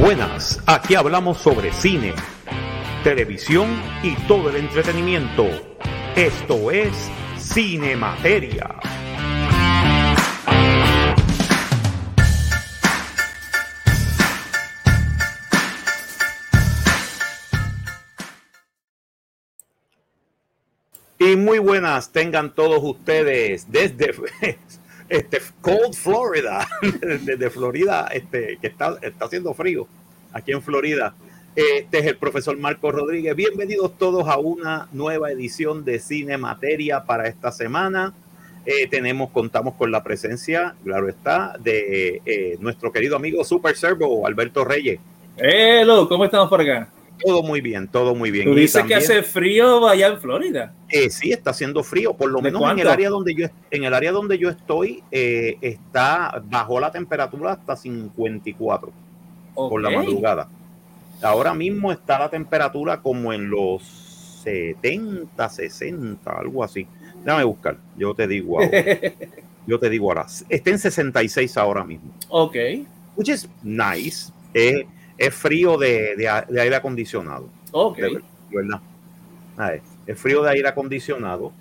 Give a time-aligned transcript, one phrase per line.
[0.00, 2.14] Buenas, aquí hablamos sobre cine,
[3.04, 3.68] televisión
[4.02, 5.46] y todo el entretenimiento.
[6.16, 6.90] Esto es
[7.36, 8.80] Cine Materia.
[21.18, 24.14] Y muy buenas tengan todos ustedes desde
[25.10, 26.66] este, Cold Florida,
[27.22, 29.86] desde Florida, este, que está, está haciendo frío
[30.32, 31.14] aquí en Florida.
[31.56, 33.34] Este es el profesor Marco Rodríguez.
[33.34, 38.14] Bienvenidos todos a una nueva edición de Cine Materia para esta semana.
[38.64, 44.24] Eh, tenemos, contamos con la presencia, claro está, de eh, nuestro querido amigo Super Servo,
[44.26, 45.00] Alberto Reyes.
[45.36, 46.88] Hello, ¿cómo estamos por acá?
[47.24, 48.46] Todo muy bien, todo muy bien.
[48.46, 50.72] Tú dices que hace frío allá en Florida.
[50.88, 53.94] Eh, sí, está haciendo frío, por lo menos en el área donde yo en el
[53.94, 58.92] área donde yo estoy eh, está bajo la temperatura hasta 54
[59.54, 60.48] por la madrugada.
[61.22, 63.82] Ahora mismo está la temperatura como en los
[64.42, 66.86] 70, 60, algo así.
[67.24, 68.70] Déjame buscar, yo te digo ahora.
[69.66, 70.26] yo te digo ahora.
[70.48, 72.12] Está en 66 ahora mismo.
[72.28, 72.56] Ok.
[73.16, 74.32] Which is nice.
[74.54, 74.86] Eh,
[75.20, 77.50] es frío de, de, de aire acondicionado.
[77.72, 77.98] Ok.
[77.98, 78.80] De, ¿verdad?
[79.58, 81.52] Ver, es frío de aire acondicionado.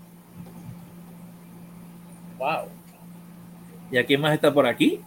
[2.38, 2.70] Wow.
[3.92, 5.02] ¿Y a quién más está por aquí?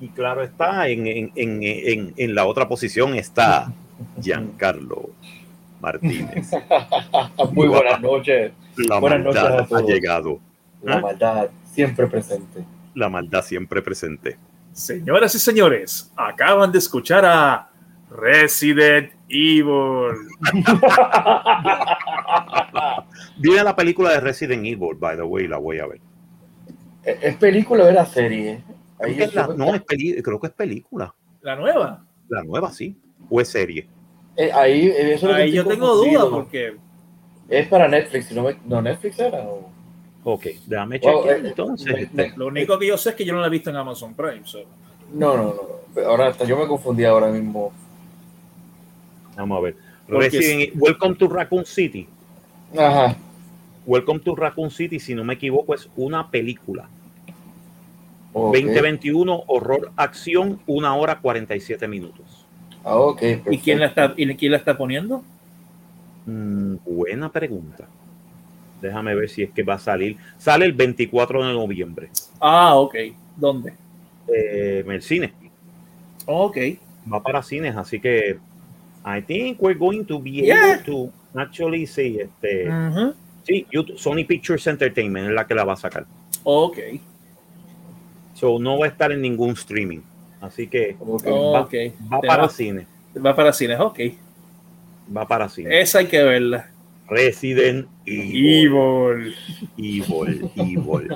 [0.00, 3.72] Y claro está, en, en, en, en la otra posición está
[4.22, 5.10] Giancarlo
[5.80, 6.48] Martínez.
[7.52, 8.52] Muy buenas noches.
[8.76, 10.38] La buenas noches a ha llegado.
[10.82, 12.64] La maldad siempre presente.
[12.94, 14.38] La maldad siempre presente.
[14.72, 17.70] Señoras y señores, acaban de escuchar a
[18.16, 20.14] Resident Evil.
[23.38, 26.00] Viene la película de Resident Evil, by the way, la voy a ver.
[27.04, 28.62] ¿Es película o era serie?
[28.98, 31.14] Es la, no, es peli, creo que es película.
[31.42, 32.04] ¿La nueva?
[32.28, 32.96] La nueva, sí.
[33.30, 33.88] ¿O es serie?
[34.36, 36.76] Eh, ahí eso ahí yo tengo dudas porque...
[37.48, 39.38] Es para Netflix, ¿no, no Netflix era?
[39.38, 39.70] O...
[40.24, 42.12] Ok, déjame chequear oh, eh, entonces.
[42.12, 43.76] Me, me, lo único que yo sé es que yo no la he visto en
[43.76, 44.40] Amazon Prime.
[44.42, 44.64] So.
[45.12, 45.76] No, no, no.
[46.04, 47.72] Ahora hasta yo me confundí ahora mismo.
[49.36, 49.76] Vamos a ver.
[50.08, 52.08] Resident, Welcome to Raccoon City.
[52.76, 53.16] Ajá.
[53.86, 56.88] Welcome to Raccoon City, si no me equivoco, es una película.
[58.32, 58.62] Okay.
[58.64, 62.44] 2021, horror, acción, una hora 47 minutos.
[62.84, 63.20] Ah, ok.
[63.20, 63.52] Perfecto.
[63.52, 65.22] ¿Y quién la está, y quién la está poniendo?
[66.26, 67.86] Mm, buena pregunta.
[68.82, 70.16] Déjame ver si es que va a salir.
[70.38, 72.10] Sale el 24 de noviembre.
[72.40, 72.94] Ah, ok.
[73.36, 73.72] ¿Dónde?
[74.28, 75.32] Eh, en el cine.
[76.26, 76.58] Ok.
[77.10, 78.38] Va para cines, así que
[79.06, 80.74] I think we're going to be yeah.
[80.74, 82.66] able to actually see este.
[82.66, 83.14] Uh -huh.
[83.46, 86.04] Sí, YouTube, Sony Pictures Entertainment es la que la va a sacar.
[86.42, 86.78] Ok.
[88.34, 90.02] So no va a estar en ningún streaming.
[90.40, 91.32] Así que okay.
[91.32, 91.92] va, okay.
[92.12, 92.86] va para cine.
[93.14, 94.00] Va para cine, ok.
[95.16, 95.80] Va para cine.
[95.80, 96.68] Esa hay que verla.
[97.08, 99.32] Resident Evil.
[99.76, 101.08] Evil, evil, evil,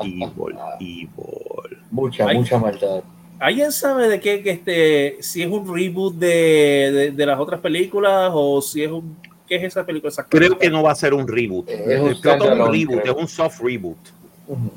[0.00, 1.78] evil, evil.
[1.90, 3.02] Mucha, Ay, mucha maldad.
[3.40, 7.60] ¿Alguien sabe de qué que este, si es un reboot de, de, de, las otras
[7.60, 9.16] películas o si es un
[9.48, 11.68] qué es esa película Creo que no va a ser un reboot.
[11.68, 13.16] Es un, creo que es un reboot, creo.
[13.16, 13.98] es un soft reboot.
[14.46, 14.70] Uh -huh.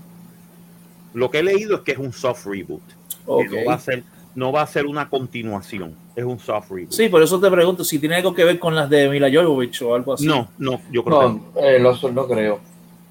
[1.13, 2.81] Lo que he leído es que es un soft reboot.
[3.25, 3.49] Okay.
[3.49, 4.03] Que no va a ser
[4.35, 6.91] no va a ser una continuación, es un soft reboot.
[6.91, 9.81] Sí, por eso te pregunto si tiene algo que ver con las de Mila Jovovich
[9.83, 10.25] o algo así.
[10.25, 12.59] No, no, yo creo no, que eh, no, no creo.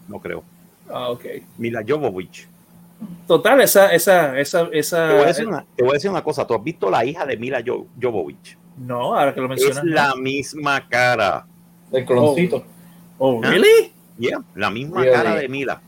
[0.09, 0.43] No creo.
[0.89, 1.25] Ah, ok.
[1.59, 2.49] Mila Jovovich.
[3.27, 5.09] Total, esa, esa, esa, esa.
[5.09, 6.47] Te voy, a decir una, te voy a decir una cosa.
[6.47, 8.57] ¿Tú has visto la hija de Mila jo Jovovich?
[8.77, 9.79] No, ahora que lo mencionas.
[9.79, 11.47] Es la misma cara.
[11.91, 12.65] El cloncito.
[13.19, 13.93] Oh, oh really?
[14.19, 15.17] Yeah, la misma really?
[15.17, 15.81] cara de Mila.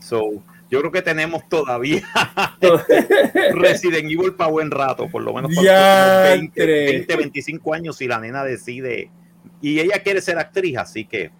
[0.00, 2.02] So, yo creo que tenemos todavía
[3.54, 8.18] Resident Evil para buen rato, por lo menos para 20, 20, 25 años si la
[8.18, 9.10] nena decide.
[9.60, 11.30] Y ella quiere ser actriz, así que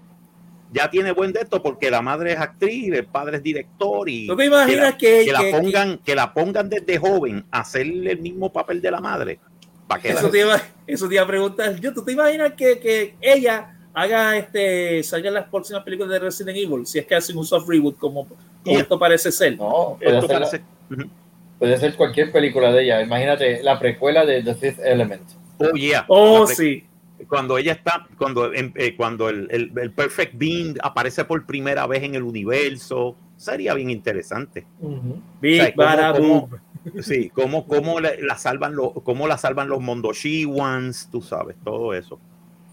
[0.72, 4.26] ya tiene buen de esto porque la madre es actriz, el padre es director y
[4.26, 6.04] ¿No te imaginas que, que, que, que la pongan, que...
[6.04, 9.38] que la pongan desde joven a hacer el mismo papel de la madre.
[9.86, 10.30] ¿Para que eso, la...
[10.30, 11.80] te iba, eso te iba a preguntar.
[11.80, 16.56] Yo, ¿tú te imaginas que, que ella haga este salgan las próximas películas de Resident
[16.56, 18.80] Evil si es que hacen un soft reboot como, como yeah.
[18.80, 20.58] esto parece ser no puede, esto ser parece...
[20.58, 21.10] La, uh -huh.
[21.58, 25.22] puede ser cualquier película de ella imagínate la precuela de The Fifth Element
[25.58, 26.84] oh yeah oh sí
[27.26, 32.02] cuando ella está cuando eh, cuando el, el, el, Perfect Being aparece por primera vez
[32.02, 35.22] en el universo sería bien interesante uh -huh.
[35.40, 39.68] Big o sea, ¿cómo, cómo, sí cómo, cómo la, la salvan los cómo la salvan
[39.68, 42.20] los Mondoshiwans tú sabes todo eso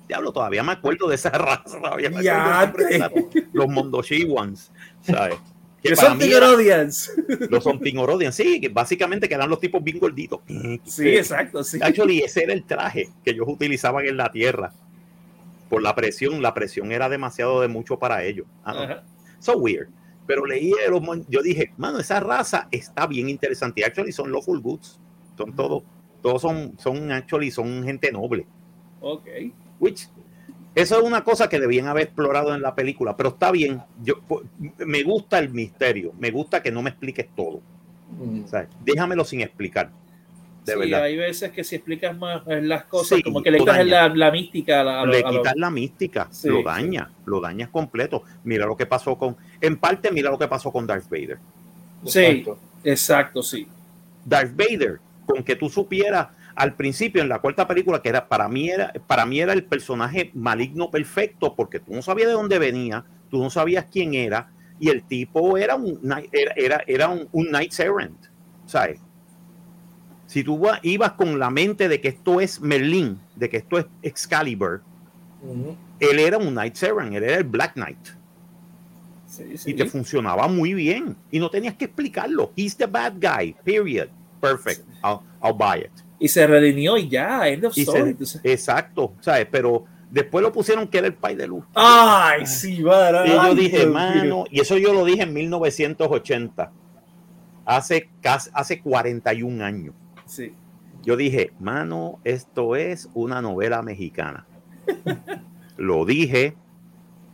[0.08, 1.80] Diablo, todavía me acuerdo de esa raza.
[1.82, 4.72] Todavía me ya de los Mondoshiwans,
[5.02, 5.40] ¿sabes?
[5.90, 7.12] Que son era- Tigorodians.
[7.50, 10.40] los something Orodians, sí, que básicamente que eran los tipos bien gorditos.
[10.86, 11.80] Sí, exacto, sí.
[11.82, 14.74] Actually, ese era el traje que ellos utilizaban en la tierra.
[15.70, 18.46] Por la presión, la presión era demasiado de mucho para ellos.
[18.64, 18.96] Ah, no.
[19.40, 19.88] So weird.
[20.28, 23.82] Pero leí los yo dije, mano, esa raza está bien interesante.
[23.82, 25.00] Y actually son lawful goods.
[25.38, 25.84] Son todos,
[26.22, 28.48] todos son, son actually, son gente noble.
[29.02, 29.28] Ok.
[29.80, 30.08] Which,
[30.76, 33.82] eso es una cosa que debían haber explorado en la película, pero está bien.
[34.04, 34.44] Yo, po-
[34.86, 37.62] me gusta el misterio, me gusta que no me expliques todo.
[38.20, 38.44] Mm.
[38.44, 39.90] O sea, déjamelo sin explicar.
[40.66, 41.04] De sí, verdad.
[41.04, 44.10] hay veces que si explicas más eh, las cosas, Sí, como que le quitas la,
[44.10, 46.64] la mística a la, a lo- le a lo- quitas la mística, Sí, lo sí.
[46.64, 48.24] daña, lo dañas completo.
[48.44, 51.38] Mira lo que pasó con, en parte, mira lo que pasó con Darth Vader.
[52.06, 52.20] Sí.
[52.20, 52.58] Exacto.
[52.84, 53.68] Exacto, sí.
[54.26, 58.48] Darth Vader, con que tú supieras al principio en la cuarta película que era para
[58.48, 62.60] mí era para mí era el personaje maligno perfecto porque tú no sabías de dónde
[62.60, 64.50] venía, tú no sabías quién era
[64.80, 68.26] y el tipo era un knight- era era, era un, un Knight Errant,
[68.66, 69.00] ¿sabes?
[70.28, 73.86] Si tú ibas con la mente de que esto es Merlin, de que esto es
[74.02, 74.82] Excalibur,
[76.00, 78.08] él era un Knight Errant, él era el Black Knight
[79.28, 79.72] Sí, sí.
[79.72, 82.52] y te funcionaba muy bien y no tenías que explicarlo.
[82.56, 84.08] He's the bad guy, period.
[84.42, 84.82] Perfect.
[85.04, 85.92] I'll, I'll buy it.
[86.20, 88.16] Y se redimió y ya, end of Y story.
[88.26, 89.48] se- exacto, ¿sabes?
[89.52, 91.66] Pero después lo pusieron que era el pai de luz.
[91.76, 93.26] Ay, sí, va.
[93.28, 96.72] y yo dije, mano, y eso yo lo dije en 1980,
[97.66, 99.94] hace, casi, hace 41 años.
[100.26, 100.54] Sí.
[101.04, 104.46] Yo dije, mano, esto es una novela mexicana.
[105.78, 106.56] lo dije,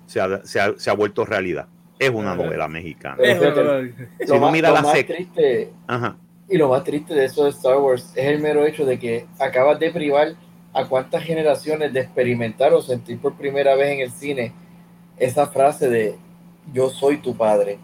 [0.08, 1.68] se ha, se ha- se ha vuelto realidad.
[2.00, 3.18] Es una novela mexicana.
[3.22, 3.38] Es.
[3.38, 6.18] Si Lo no más, mira lo la más sec- triste Ajá.
[6.52, 9.26] Y lo más triste de eso de Star Wars es el mero hecho de que
[9.40, 10.34] acabas de privar
[10.74, 14.54] a cuántas generaciones de experimentar o sentir por primera vez en el cine
[15.18, 16.16] esa frase de
[16.74, 17.78] yo soy tu padre.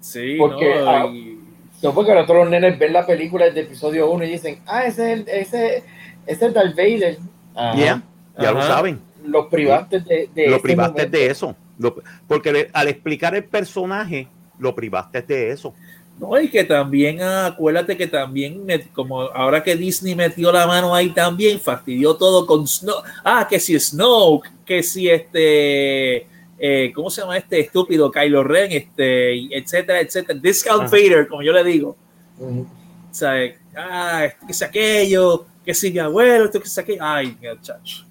[0.00, 1.38] Sí, Porque, no, ah, y-
[1.82, 4.84] No, porque ahora todos los nenes ven la película desde episodio 1 y dicen, ah,
[4.86, 5.84] ese es el, ese,
[6.26, 7.18] ese es Darth Vader.
[7.54, 7.76] Ajá.
[7.76, 8.02] Yeah,
[8.38, 9.00] ya lo saben.
[9.24, 11.18] Los privaste de, de lo ese privaste momento.
[11.18, 11.56] de eso.
[11.78, 11.96] Lo-
[12.26, 14.26] porque le- al explicar el personaje,
[14.58, 15.74] lo privaste de eso.
[16.18, 20.66] No, y que también, ah, acuérdate que también, met- como ahora que Disney metió la
[20.66, 22.96] mano ahí también, fastidió todo con Snow.
[23.22, 26.26] Ah, que si Snoke, que si este,
[26.58, 28.10] eh, ¿cómo se llama este estúpido?
[28.10, 30.38] Kylo Ren, este, etcétera, etcétera.
[30.42, 30.90] Discount Ah.
[30.90, 31.94] Vader, como yo le digo.
[32.40, 32.64] O
[33.10, 33.34] sea,
[33.76, 37.02] ah, que si aquello, que si mi abuelo, esto que si aquello.
[37.04, 38.06] Ay, muchacho.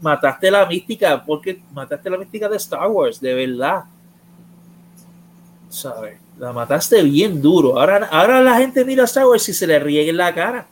[0.00, 3.84] Mataste la mística, porque mataste la mística de Star Wars, de verdad.
[5.68, 6.18] ¿Sabes?
[6.40, 7.78] La mataste bien duro.
[7.78, 10.66] Ahora, ahora la gente mira a Star Wars y se le riegue en la cara.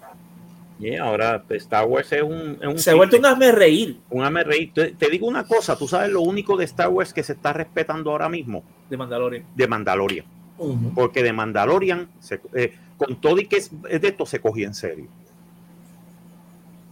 [0.81, 4.25] Yeah, ahora Star Wars es un, es un Se ha vuelto un hazme reír un
[4.25, 4.73] hazme reír.
[4.73, 7.53] Te, te digo una cosa, tú sabes lo único de Star Wars que se está
[7.53, 9.45] respetando ahora mismo, de Mandalorian.
[9.55, 10.25] de Mandalorian.
[10.95, 14.67] Porque de Mandalorian, se- eh, con todo y que es, es de esto, se cogía
[14.69, 15.07] en serio.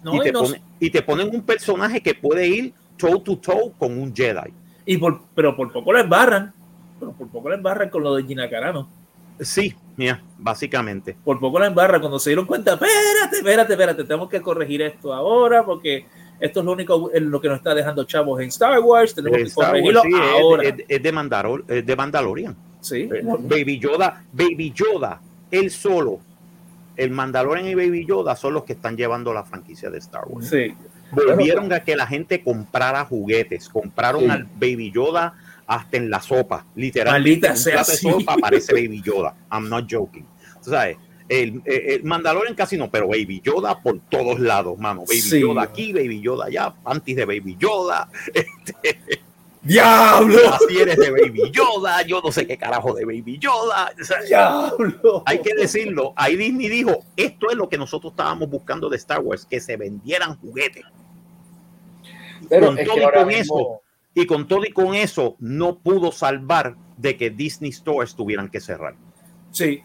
[0.04, 3.38] No, y, te no- pone- y te ponen un personaje que puede ir toe to
[3.38, 4.52] toe con un Jedi.
[4.84, 6.52] y por, pero por poco la embarran.
[6.98, 8.88] Pero por poco la embarran con lo de Gina Carano.
[9.40, 11.14] Sí, mira, básicamente.
[11.24, 15.12] por poco la embarra cuando se dieron cuenta, espérate, espérate, espérate, tenemos que corregir esto
[15.12, 16.06] ahora porque
[16.40, 19.36] esto es lo único en lo que nos está dejando chavos en Star Wars, tenemos
[19.36, 20.10] que Star Wars, corregirlo sí,
[20.40, 20.62] ahora.
[20.64, 22.56] es, es de Mandalor- es de Mandalorian.
[22.80, 26.18] sí, Eh, Baby Yoda, Baby Yoda, él solo,
[26.96, 30.48] el Mandalorian y Baby Yoda son los que están llevando la franquicia de Star Wars.
[30.48, 30.74] sí,
[31.12, 34.30] Volvieron a que la gente comprara juguetes, compraron Sí.
[34.30, 35.34] al Baby Yoda
[35.66, 37.48] hasta en la sopa, literalmente.
[37.48, 38.10] Maldita un sea, plato de sí.
[38.10, 39.34] sopa aparece Baby Yoda.
[39.52, 40.26] I'm not joking.
[40.62, 40.96] Tú sabes,
[41.28, 45.00] el, el- Mandalorian casi no, pero Baby Yoda por todos lados, mano.
[45.02, 45.40] Baby Sí.
[45.40, 48.08] Yoda aquí, Baby Yoda allá, panties de Baby Yoda,
[49.62, 50.38] ¡Diablo!
[50.52, 53.92] así eres de Baby Yoda, yo no sé qué carajo de Baby Yoda.
[54.00, 55.24] O sea, ¡Diablo!
[55.26, 59.20] hay que decirlo, ahí Disney dijo, esto es lo que nosotros estábamos buscando de Star
[59.20, 60.84] Wars, que se vendieran juguetes.
[62.48, 63.82] Pero Con es todo que ahora con mismo,
[64.18, 68.60] Y con todo y con eso, no pudo salvar de que Disney Stores tuvieran que
[68.60, 68.94] cerrar,
[69.50, 69.82] Sí,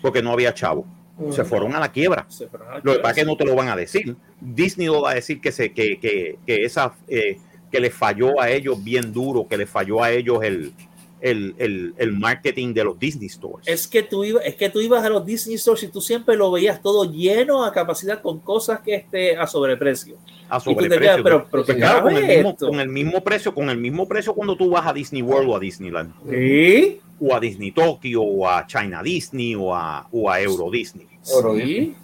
[0.00, 0.86] porque no había chavo.
[1.30, 2.24] Se fueron a la quiebra.
[2.28, 4.16] se fueron a la Lo que pasa es que no te lo van a decir.
[4.40, 7.38] Disney no va a decir que, se, que, que, que esa, eh,
[7.70, 10.72] que les falló a ellos bien duro, que les falló a ellos el,
[11.20, 13.66] el, el, el marketing de los Disney Stores.
[13.66, 16.36] Es que, tú ibas, es que tú ibas a los Disney Stores y tú siempre
[16.36, 20.16] lo veías todo lleno a capacidad con cosas que esté a sobreprecio.
[20.48, 21.00] a sobreprecio.
[21.00, 22.68] quedas, pero, pero Pues ¿qué claro, con el, mismo, esto?
[22.68, 25.56] con el mismo precio, con el mismo precio cuando tú vas a Disney World o
[25.56, 27.00] a Disneyland, ¿Sí?
[27.20, 31.06] o a Disney Tokyo, o a China Disney, o a, o a Euro Disney.
[31.32, 31.94] Euro Sí.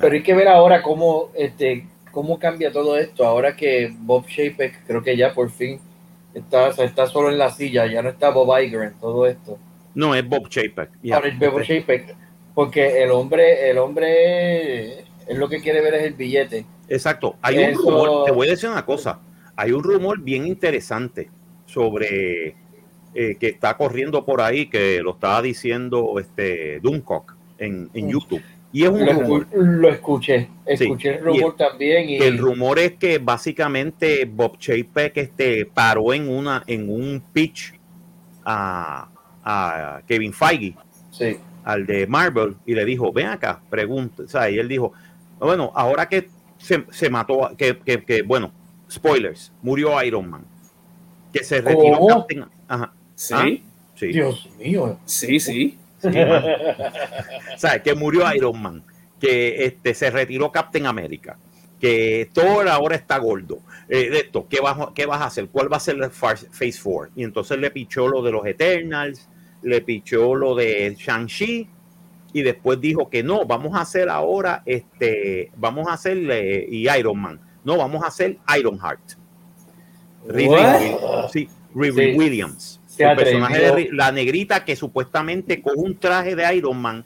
[0.00, 3.24] Pero hay que ver ahora cómo, este, cómo cambia todo esto.
[3.24, 5.78] Ahora que Bob Chapek, creo que ya por fin
[6.34, 9.58] Está, está solo en la silla, ya no está Bob Iger en todo esto.
[9.94, 10.90] No, es Bob Chapek.
[11.12, 12.16] Ahora es Bob Chapek,
[12.54, 16.66] porque el hombre, el hombre, es lo que quiere ver es el billete.
[16.88, 17.36] Exacto.
[17.40, 19.20] Hay un rumor, te voy a decir una cosa,
[19.56, 21.30] hay un rumor bien interesante
[21.66, 22.56] sobre
[23.14, 28.42] eh, que está corriendo por ahí, que lo estaba diciendo este Duncock en, en YouTube.
[28.74, 29.46] Y es un lo, rumor.
[29.54, 32.10] Lo escuché, escuché el rumor también.
[32.10, 32.16] Y...
[32.16, 37.72] El rumor es que básicamente Bob Chapek este, paró en, una, en un pitch
[38.44, 39.08] a,
[39.44, 40.74] a Kevin Feige,
[41.12, 41.36] sí.
[41.62, 44.24] al de Marvel, y le dijo, ven acá, pregunta.
[44.24, 44.92] O sea, y él dijo,
[45.38, 46.28] bueno, ahora que
[46.58, 48.50] se, se mató, que, que, que, bueno,
[48.90, 50.44] spoilers, murió Iron Man,
[51.32, 52.08] que se retiró ¿Cómo?
[52.08, 53.46] Captain, ajá, Sí, ¿Ah?
[53.94, 54.06] sí.
[54.08, 54.98] Dios mío.
[55.04, 55.78] sí, sí.
[56.10, 56.44] Sí, man.
[57.54, 58.84] o sea, que murió Iron Man,
[59.20, 61.38] que este, se retiró Captain America,
[61.80, 63.58] que Thor ahora está gordo.
[63.88, 65.48] Eh, de esto, ¿qué vas, ¿qué vas a hacer?
[65.48, 66.46] ¿Cuál va a ser el Phase
[66.82, 67.12] 4?
[67.16, 69.28] Y entonces le pichó lo de los Eternals,
[69.62, 71.68] le pichó lo de Shang-Chi,
[72.32, 76.88] y después dijo que no, vamos a hacer ahora, este, vamos a hacer, eh, y
[76.90, 79.00] Iron Man, no, vamos a hacer Ironheart.
[80.26, 81.28] Riri, What?
[81.32, 82.18] sí, Riri Sí.
[82.18, 82.80] Williams.
[82.96, 87.04] Se el personaje de la negrita que supuestamente coge un traje de Iron Man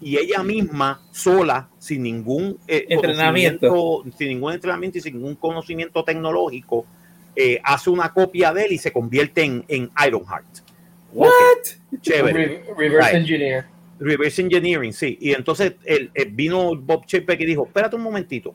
[0.00, 4.04] y ella misma sola sin ningún eh, Entrenamiento.
[4.16, 6.84] sin ningún entrenamiento y sin ningún conocimiento tecnológico
[7.34, 10.46] eh, hace una copia de él y se convierte en, en Ironheart
[11.12, 11.30] What?
[12.02, 13.20] chévere Re- reverse Right.
[13.20, 13.64] engineer.
[13.98, 18.54] reverse engineering sí y entonces el, el- vino Bob Chapek y dijo espérate un momentito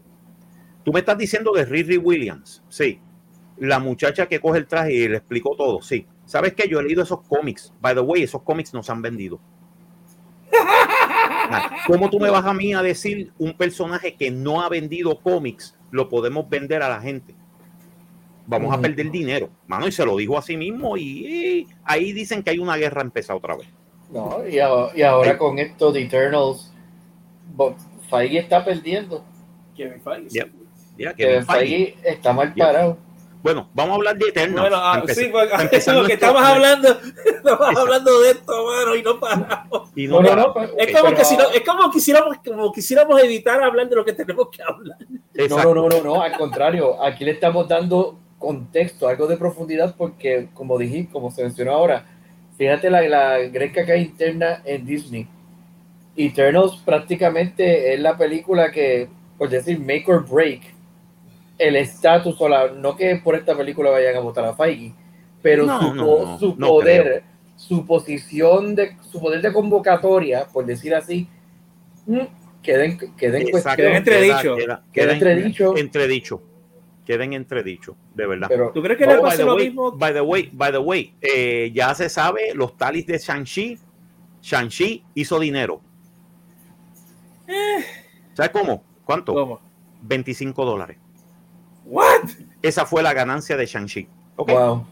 [0.84, 3.00] tú me estás diciendo de Riri Williams sí
[3.58, 6.84] la muchacha que coge el traje y le explicó todo sí sabes que yo he
[6.84, 9.40] leído esos cómics by the way esos cómics no se han vendido
[11.88, 15.76] ¿Cómo tú me vas a mí a decir un personaje que no ha vendido cómics
[15.92, 17.36] lo podemos vender a la gente?
[18.48, 22.12] Vamos a perder dinero, mano, y se lo dijo a sí mismo y, y ahí
[22.14, 23.68] dicen que hay una guerra empezada otra vez.
[24.12, 26.74] No, y, a- y ahora con esto de Eternals,
[27.56, 27.76] Bob
[28.10, 29.24] Feige está perdiendo.
[29.76, 30.28] Kevin Feige.
[31.16, 31.46] Kevin
[32.04, 32.72] está mal Yeah.
[33.44, 34.62] Bueno, vamos a hablar de Eternals.
[34.62, 36.88] Bueno, ah, Empecé- sí, porque lo que esto- estamos hablando,
[37.26, 39.90] estamos hablando de esto, mano, y no paramos.
[39.96, 40.56] y No, no, no.
[40.78, 44.06] Es pero- como que si no, es como quisiéramos, como quisiéramos evitar hablar de lo
[44.06, 44.98] que tenemos que hablar.
[45.10, 45.74] No, Exacto.
[45.76, 50.50] no, no, no, no, al contrario, aquí le estamos dando contexto, algo de profundidad, porque
[50.54, 52.06] como dije, como se mencionó ahora,
[52.58, 55.28] fíjate la, la greca que hay interna en Disney.
[56.16, 59.08] Eternals prácticamente es la película que,
[59.38, 60.62] por decir, make or break
[61.62, 64.94] el estatus, o la, no que por esta película vayan a votar a Feige,
[65.42, 67.24] pero No, su, no, po- no, su no poder,
[67.56, 71.28] su posición de, su poder de convocatoria, por decir así,
[72.08, 72.20] mm,
[72.64, 73.76] queda en, queda en Exacto.
[73.84, 74.56] Queda entredicho.
[74.56, 75.78] Queda, Queda queda en- entredicho.
[75.78, 76.42] entredicho.
[77.06, 78.48] Queda en entredicho, de verdad.
[78.48, 79.92] Pero, ¿Tú crees que Oh, le by pasa the lo way, mismo?
[79.92, 83.78] By the way, by the way, eh, ya se sabe los talis de Shang-Chi.
[84.42, 85.82] Shang-Chi hizo dinero.
[88.34, 88.84] ¿Sabes cómo?
[89.04, 89.34] ¿Cuánto?
[89.34, 89.60] ¿Cómo?
[90.04, 90.98] 25 dólares.
[91.92, 92.30] What?
[92.62, 94.08] Esa fue la ganancia de Shang-Chi.
[94.38, 94.86] wow.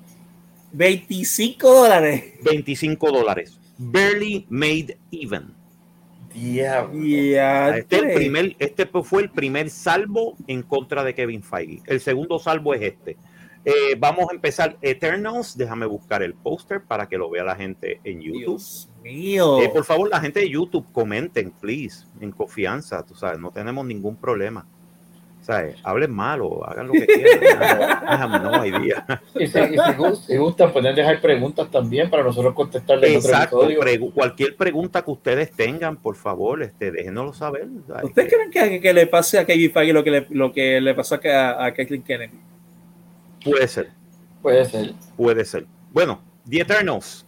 [0.74, 2.34] 25 dólares.
[2.44, 3.58] 25 dólares.
[3.78, 5.54] Barely made even.
[6.34, 7.02] Diablo.
[7.02, 7.78] Ya.
[7.78, 11.82] Este, el primer, este fue el primer salvo en contra de Kevin Feige.
[11.86, 13.16] El segundo salvo es este.
[13.64, 15.58] Eh, vamos a empezar Eternals.
[15.58, 18.58] Déjame buscar el póster para que lo vea la gente en YouTube.
[18.58, 19.62] Dios mío.
[19.62, 23.06] Eh, por favor, la gente de YouTube, comenten, please, en confianza.
[23.06, 24.68] Tú sabes, no tenemos ningún problema.
[25.42, 25.78] ¿Sabes?
[25.84, 27.40] Hablen mal o hagan lo que quieran.
[28.02, 29.06] Déjame, no hay día.
[29.36, 33.30] Y si, y si gus- si gustan, pueden dejar preguntas también para nosotros contestarles otro
[33.32, 33.64] Exacto.
[33.64, 33.82] episodio.
[33.82, 37.68] pregu- cualquier pregunta que ustedes tengan, por favor, este, déjenoslo saber.
[37.88, 38.04] ¿sabes?
[38.04, 40.94] ¿Ustedes creen que, que le pase a Kevin Feige lo que le, lo que le
[40.94, 42.38] pasó a, a Kathleen Kennedy?
[43.44, 43.90] Puede ser.
[44.42, 44.94] Puede ser.
[45.18, 45.66] Puede ser.
[45.92, 47.26] Bueno, The Eternals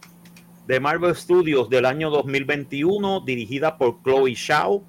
[0.66, 4.82] de Marvel Studios del año 2021, dirigida por Chloe Shaw,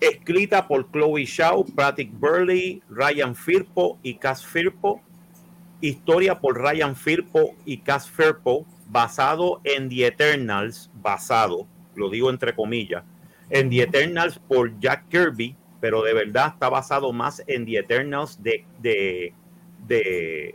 [0.00, 5.00] escrita por Chloe Shaw, Patrick Burley, Ryan Firpo y Cass Firpo,
[5.80, 12.54] historia por Ryan Firpo y Cass Firpo, basado en The Eternals, basado, lo digo entre
[12.54, 13.04] comillas,
[13.50, 18.42] en The Eternals por Jack Kirby, pero de verdad está basado más en The Eternals
[18.42, 19.32] de, de,
[19.86, 20.54] de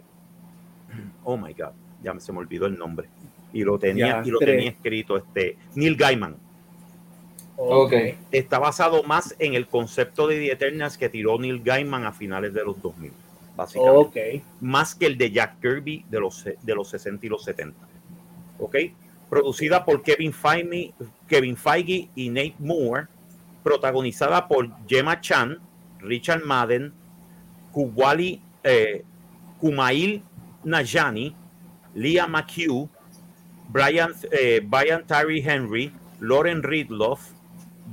[1.23, 3.07] oh my god, ya se me olvidó el nombre.
[3.53, 6.37] Y lo tenía, Ya, y lo tenía escrito este Neil Gaiman.
[7.63, 7.93] Ok.
[8.31, 12.53] Está basado más en el concepto de The Eternals que tiró Neil Gaiman a finales
[12.53, 13.11] de los 2000,
[13.55, 14.39] básicamente.
[14.39, 14.43] Ok.
[14.61, 17.77] Más que el de Jack Kirby de los, de los 60 y los 70.
[18.59, 18.75] ¿Ok?
[19.29, 20.93] Producida por Kevin Feige,
[21.27, 23.07] Kevin Feige y Nate Moore.
[23.63, 25.59] Protagonizada por Gemma Chan,
[25.99, 26.91] Richard Madden,
[27.71, 29.03] Kuwali, eh,
[29.59, 30.23] Kumail
[30.63, 31.35] Najani,
[31.93, 32.89] Leah McHugh,
[33.69, 37.29] Brian, eh, Brian Tyree Henry, Lauren Ridloff,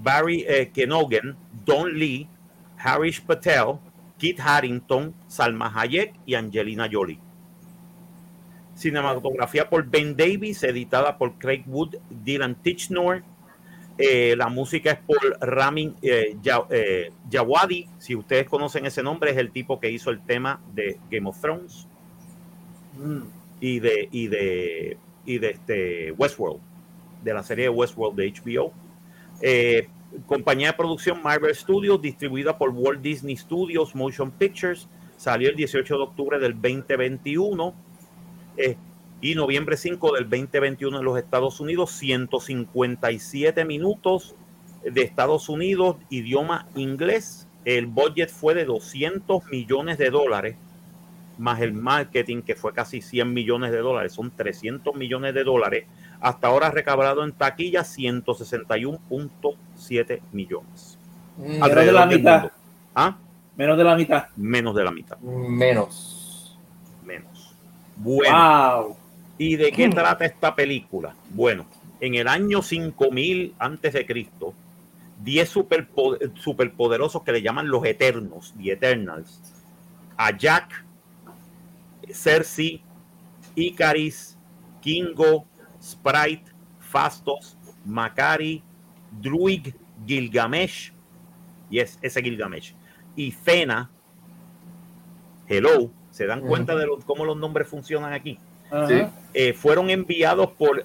[0.02, 2.28] Barry eh, Kenogan, Don Lee,
[2.78, 3.78] Harish Patel,
[4.18, 7.20] Kit Harrington, Salma Hayek y Angelina Jolie.
[8.74, 13.24] Cinematografía por Ben Davis, editada por Craig Wood, Dylan Tichnor.
[13.96, 16.36] Eh, la música es por Ramin eh,
[16.70, 17.88] eh, Jawadi.
[17.98, 21.40] Si ustedes conocen ese nombre, es el tipo que hizo el tema de Game of
[21.40, 21.88] Thrones
[22.96, 23.22] mm.
[23.60, 26.60] y de, y de, y de este Westworld,
[27.24, 28.72] de la serie de Westworld de HBO.
[30.26, 34.88] Compañía de producción Marvel Studios, distribuida por Walt Disney Studios Motion Pictures.
[35.16, 37.74] Salió el 18 de octubre del 2021
[39.20, 44.36] y noviembre 5 del 2021 en los Estados Unidos, 157 minutos
[44.84, 47.48] de Estados Unidos, idioma inglés.
[47.64, 50.56] El budget fue de 200 millones de dólares,
[51.36, 55.86] más el marketing que fue casi 100 millones de dólares, son 300 millones de dólares.
[56.20, 60.98] Hasta ahora recaudado en taquilla 161.7 millones.
[61.36, 62.50] Menos de la mitad.
[62.94, 63.16] ¿Ah?
[63.56, 64.26] Menos de la mitad.
[64.36, 65.18] Menos de la mitad.
[65.18, 66.58] Menos.
[67.04, 67.54] Menos.
[67.96, 68.96] Bueno.
[69.38, 71.14] ¿Y de qué trata esta película?
[71.30, 71.66] Bueno,
[72.00, 74.52] en el año 5000 antes de Cristo,
[75.24, 75.48] 10
[76.34, 79.40] superpoderosos que le llaman los Eternos, The Eternals,
[80.16, 80.84] a Jack,
[82.12, 82.82] Cersei,
[83.54, 84.36] Icaris,
[84.80, 85.46] Kingo,
[85.82, 86.44] Sprite,
[86.80, 88.62] Fastos, Macari,
[89.20, 89.68] Druid,
[90.06, 90.92] Gilgamesh,
[91.70, 92.74] y es ese Gilgamesh,
[93.16, 93.90] y Fena,
[95.48, 98.40] Hello, ¿Se dan cuenta de cómo los nombres funcionan aquí?
[99.32, 100.84] Eh, fueron enviados por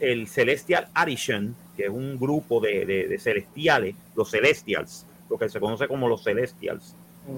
[0.00, 5.88] el Celestial Arishan, que es un grupo de, celestiales, los Celestials, lo que se conoce
[5.88, 6.94] como los Celestials,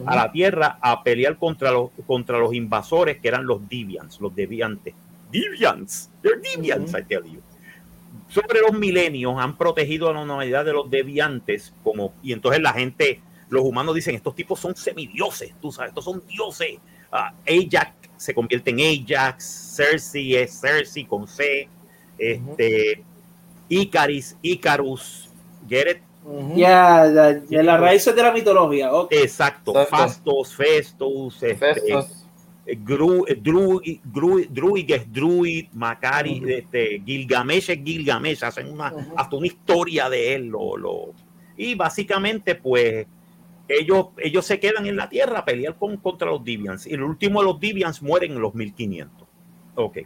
[0.07, 4.35] a la Tierra a pelear contra los, contra los invasores que eran los Deviants, los
[4.35, 4.95] deviantes.
[5.41, 7.43] Deviants, they're Deviants, I tell you.
[8.29, 12.73] Sobre los milenios han protegido a la humanidad de los deviantes, como, y entonces la
[12.73, 16.79] gente, los humanos dicen, estos tipos son semidioses, tú sabes, estos son dioses
[17.11, 21.69] Ah, Ajax se convierte en Ajax, Cersei es Cersei con C,
[22.19, 23.05] este,
[23.69, 25.31] Icaris, Icarus,
[25.69, 26.01] get
[26.55, 28.91] Ya, la, la raíz de la mitología.
[29.11, 31.95] Exacto, Fastos, Festus, este,
[32.75, 33.25] Druid
[34.91, 40.47] es Druid, Macari, este, Gilgamesh es Gilgamesh, hacen una, hasta una historia de él.
[40.47, 41.13] Lo, lo,
[41.57, 43.07] y básicamente, pues,
[43.69, 46.87] ellos, ellos se quedan en la Tierra a pelear con, contra los Divians.
[46.87, 49.29] Y el último de los Divians mueren en los 1500.
[49.77, 49.99] Ok.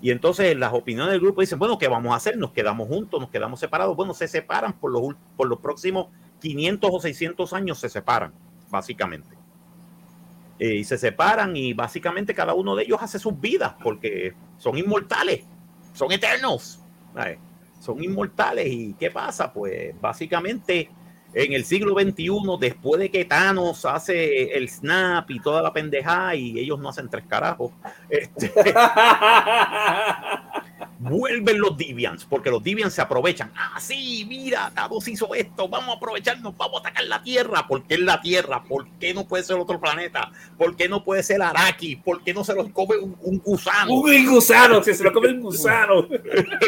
[0.00, 2.36] Y entonces las opiniones del grupo dicen, bueno, ¿qué vamos a hacer?
[2.36, 3.94] Nos quedamos juntos, nos quedamos separados.
[3.96, 6.08] Bueno, se separan por los, por los próximos
[6.40, 8.32] 500 o 600 años, se separan,
[8.68, 9.41] básicamente.
[10.62, 14.78] Eh, y se separan y básicamente cada uno de ellos hace sus vidas porque son
[14.78, 15.42] inmortales,
[15.92, 16.80] son eternos,
[17.80, 18.68] son inmortales.
[18.68, 19.52] ¿Y qué pasa?
[19.52, 20.88] Pues básicamente
[21.34, 26.36] en el siglo XXI, después de que Thanos hace el snap y toda la pendejada
[26.36, 27.72] y ellos no hacen tres carajos,
[28.08, 28.52] este,
[31.02, 33.52] vuelven los Divians, porque los Divians se aprovechan.
[33.56, 37.66] Ah, sí, mira, Thanos hizo esto, vamos a aprovecharnos, vamos a atacar la Tierra.
[37.66, 38.62] ¿Por qué es la Tierra?
[38.64, 40.30] ¿Por qué no puede ser otro planeta?
[40.56, 41.96] ¿Por qué no puede ser Araki?
[41.96, 43.94] ¿Por qué no se los come un, gusano?
[43.94, 46.02] Un gusano, si se lo come un gusano.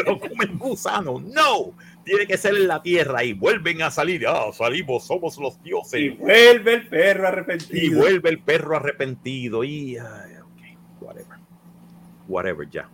[0.05, 4.27] lo come un gusano, no tiene que ser en la tierra y vuelven a salir.
[4.27, 5.99] Ah, salimos, somos los dioses.
[5.99, 7.83] Y vuelve el perro arrepentido.
[7.83, 9.63] Y vuelve el perro arrepentido.
[9.63, 11.37] Y, ok, whatever.
[12.27, 12.89] Whatever, ya.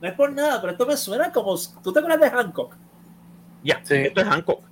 [0.00, 1.56] No es por nada, pero esto me suena como.
[1.82, 2.76] ¿Tú te acuerdas de Hancock?
[3.62, 4.62] Ya, esto es Hancock.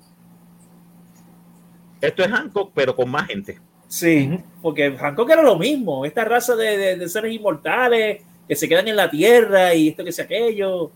[2.00, 3.58] Esto es Hancock, pero con más gente.
[3.88, 6.04] Sí, porque Hancock era lo mismo.
[6.04, 10.12] Esta raza de, de seres inmortales que se quedan en la tierra y esto que
[10.12, 10.92] sea aquello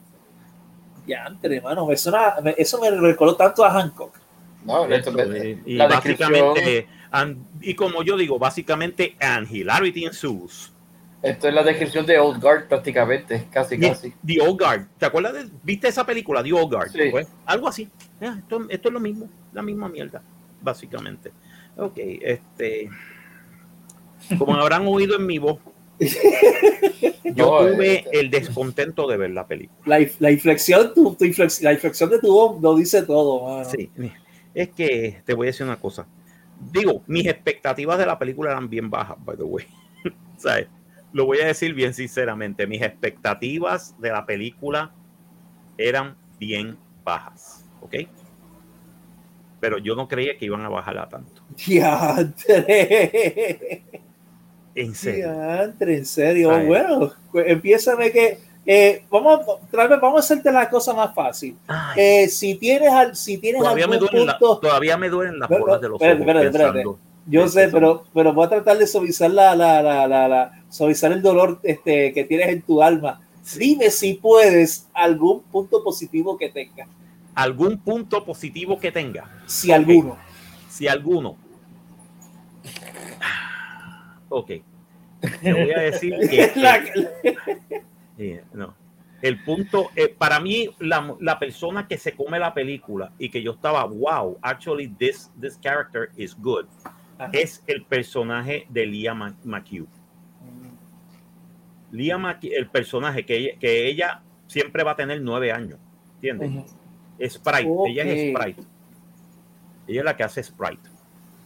[1.07, 2.13] ya, hermano, eso,
[2.57, 4.15] eso me recordó tanto a Hancock.
[4.65, 6.87] No, y, básicamente,
[7.61, 10.72] y como yo digo, básicamente, and hilarity ensues.
[11.23, 14.13] Esto es la descripción de Old Guard prácticamente, casi, casi.
[14.27, 14.87] The Old Guard.
[14.99, 15.35] ¿Te acuerdas?
[15.35, 16.91] De, ¿Viste esa película, The Old Guard?
[17.11, 17.89] Pues, algo así.
[18.21, 20.23] esto, esto, es lo mismo, la misma mierda,
[20.61, 21.33] básicamente.
[21.77, 22.91] Ok, este...
[24.39, 25.59] Como habrán oído en mi voz,
[27.35, 29.99] Yo tuve eh, el descontento de ver la película.
[30.19, 31.17] La, inflexión, tu,
[31.61, 33.65] la inflexión de tu voz lo dice todo.
[33.65, 33.91] Sí,
[34.55, 36.07] es que te voy a decir una cosa.
[36.73, 39.67] Digo, mis expectativas de la película eran bien bajas, by the way.
[40.37, 40.69] ¿Sabes?
[41.13, 42.67] Lo voy a decir bien sinceramente.
[42.67, 44.91] Mis expectativas de la película
[45.79, 47.65] eran bien bajas.
[47.81, 47.95] ¿Ok?
[49.61, 51.43] Pero yo no creía que iban a bajarla tanto.
[54.75, 55.31] En serio.
[55.81, 56.67] en serio.
[56.67, 61.57] Bueno, empieza que Eh, vamos, otra vez, vamos a hacerte la cosa más fácil.
[61.97, 65.61] Eh, si tienes, si tienes todavía, me duelen la- punto, todavía me duelen las Pero-
[65.63, 67.12] bolas de los espérate, ojos espérate, espérate.
[67.27, 71.23] Yo sé, pero, pero voy a tratar de suavizar la, la, la, la, suavizar el
[71.23, 73.21] dolor este, que tienes en tu alma.
[73.57, 76.87] Dime si puedes algún punto positivo que tenga,
[77.35, 80.17] algún punto positivo que tenga, si alguno.
[80.69, 81.37] si alguno.
[84.29, 84.51] Ok.
[85.43, 86.51] Te voy a decir que
[88.19, 88.75] Eh, no.
[89.21, 93.43] El punto, eh, para mí, la, la persona que se come la película y que
[93.43, 96.67] yo estaba, wow, actually this, this character is good,
[97.19, 97.31] Ajá.
[97.33, 99.89] es el personaje de Ma- McHugh.
[101.91, 105.79] Leah McHugh, el personaje que ella, que ella siempre va a tener nueve años,
[106.15, 106.51] ¿entiendes?
[106.51, 106.67] Ujú.
[107.29, 108.35] Sprite, ella es.
[108.37, 108.63] Sprite.
[109.87, 110.89] Ella es la que hace Sprite.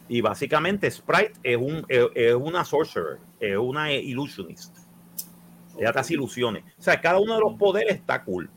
[0.08, 4.76] Y básicamente Sprite es, un, es, es una sorcerer, es una illusionist.
[5.78, 6.62] Ella te hace ilusiones.
[6.78, 8.48] O sea, cada uno de los poderes está cool.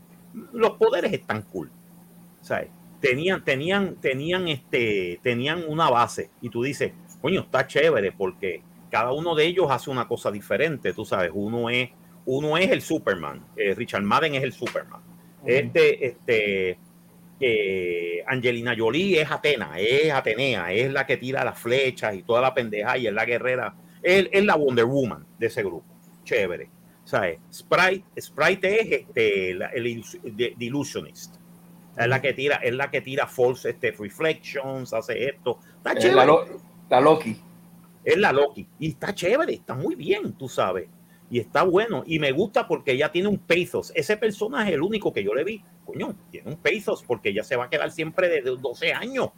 [0.52, 1.70] Los poderes están cool.
[2.40, 2.66] O sea,
[3.00, 6.30] tenían, tenían, tenían, este, tenían una base.
[6.40, 10.92] Y tú dices, coño, está chévere porque cada uno de ellos hace una cosa diferente.
[10.92, 11.90] Tú sabes, uno es,
[12.26, 13.44] uno es el Superman.
[13.56, 15.00] eh, Richard Madden es el Superman.
[15.44, 16.78] Este, este,
[17.40, 22.42] eh, Angelina Jolie es Atena, es Atenea, es la que tira las flechas y toda
[22.42, 25.86] la pendeja y es la guerrera, es, es la Wonder Woman de ese grupo.
[26.24, 26.68] Chévere.
[27.04, 27.38] ¿Sabes?
[27.52, 29.86] Sprite, Sprite es este, la- el
[30.58, 31.36] illusionist.
[31.96, 35.58] Es la que tira, es la que tira false este, reflections, hace esto.
[35.76, 36.16] Está chévere.
[36.16, 36.46] la, Lo-
[36.88, 37.36] la Loki.
[38.04, 38.66] Es la Loki.
[38.78, 40.88] Y está chévere, está muy bien, tú sabes.
[41.30, 42.02] Y está bueno.
[42.06, 43.92] Y me gusta porque ella tiene un pathos.
[43.94, 45.62] Ese personaje es el único que yo le vi.
[45.84, 49.30] Coño, tiene un pathos porque ella se va a quedar siempre de 12 años.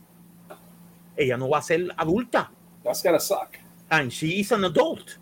[1.16, 2.50] Ella no va a ser adulta.
[2.82, 3.56] That's gotta suck.
[3.90, 5.18] And she is an adult.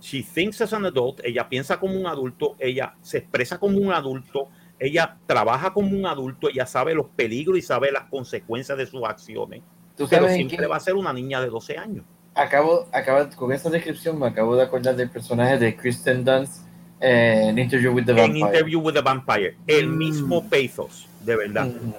[0.00, 1.20] She thinks as an adult.
[1.24, 2.56] Ella piensa como un adulto.
[2.58, 4.48] Ella se expresa como un adulto.
[4.78, 6.48] Ella trabaja como un adulto.
[6.48, 9.60] Ella sabe los peligros y sabe las consecuencias de sus acciones.
[9.96, 12.04] Tú Pero sabes en siempre va a ser una niña de 12 años.
[12.34, 16.62] Acabo, acabo, con esa descripción me acabo de acordar del personaje de Kristen Dunst
[17.00, 18.46] en Interview with the en Vampire.
[18.46, 19.56] Interview with the Vampire.
[19.66, 19.98] El Mm.
[19.98, 21.66] mismo pathos, de verdad.
[21.66, 21.92] Mm.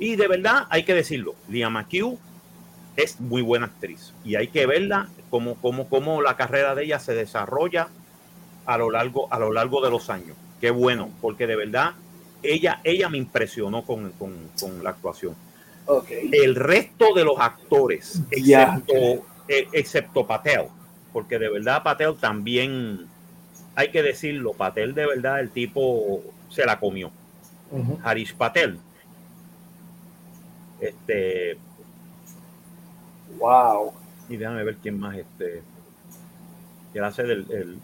[0.00, 2.18] Y de verdad, hay que decirlo, Leah McHugh
[2.96, 4.12] es muy buena actriz.
[4.24, 7.88] Y hay que verla como, como, como la carrera de ella se desarrolla
[8.66, 10.36] a lo largo, a lo largo de los años.
[10.60, 11.92] Qué bueno, porque de verdad
[12.44, 15.34] ella, ella me impresionó con, con, con la actuación.
[16.32, 18.94] El resto de los actores, excepto,
[19.48, 20.66] eh, excepto Patel,
[21.12, 23.06] porque de verdad Patel también,
[23.74, 27.10] hay que decirlo, Patel de verdad el tipo se la comió.
[28.02, 28.78] Harish Patel.
[30.80, 31.58] Este,
[33.38, 33.92] Wow.
[34.28, 35.62] y déjame ver quién más, este,
[36.92, 37.78] que hace del, el-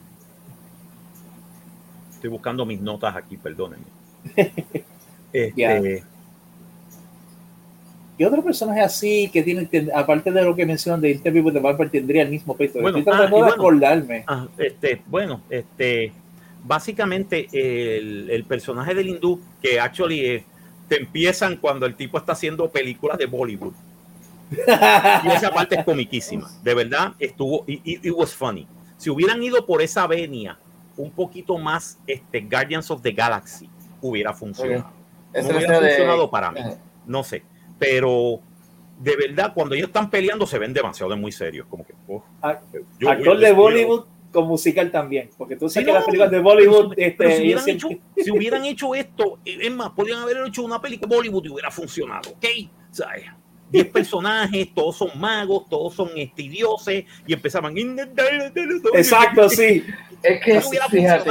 [2.14, 3.84] estoy buscando mis notas aquí, perdónenme.
[5.32, 5.80] Este, Ya.
[8.18, 11.60] ¿Qué otro personaje así que tiene, aparte de lo que mencionan de Interview with the
[11.60, 12.80] Vampire, tendría el mismo peso?
[12.80, 13.54] Bueno, Estoy ah, tratando y de bueno.
[13.62, 14.24] acordarme.
[14.26, 16.12] ah, este, bueno, este,
[16.64, 20.44] básicamente el, el personaje del hindú que actually eh,
[20.88, 23.72] te empiezan cuando el tipo está haciendo películas de Bollywood.
[24.50, 26.50] Y esa parte es comiquísima.
[26.62, 28.66] De verdad, estuvo, y y- it was funny.
[28.98, 30.58] Si hubieran ido por esa venia,
[30.96, 33.70] un poquito más este, Guardians of the Galaxy,
[34.02, 34.92] hubiera funcionado.
[35.30, 35.42] Okay.
[35.42, 36.28] No hubiera funcionado de...
[36.28, 36.60] para mí,
[37.06, 37.42] no sé.
[37.78, 38.40] Pero
[38.98, 41.66] de verdad, cuando ellos están peleando, se ven demasiado de muy serios.
[41.68, 42.22] Como que, oh,
[42.98, 46.30] yo actor de Bollywood con musical también, porque tú sabes sí, que no, las películas
[46.30, 46.94] de Bollywood.
[46.94, 47.88] Pero, este, pero si, hubieran siempre...
[47.88, 51.44] hecho, si, hubieran hecho, esto, e, es más, podrían haber hecho una película de Bollywood
[51.46, 52.46] y hubiera funcionado, ¿ok?
[52.90, 53.08] O sea,
[53.70, 57.74] 10 personajes, todos son magos, todos son este, dioses, y empezaban.
[58.94, 59.84] Exacto, sí.
[60.22, 61.30] Es que, fíjate.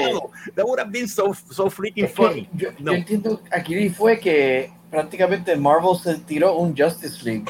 [0.56, 2.50] That would have been so, so freaking es funny.
[2.54, 2.92] Yo, no.
[2.92, 7.46] yo, entiendo, aquí fue que prácticamente Marvel se tiró un Justice League.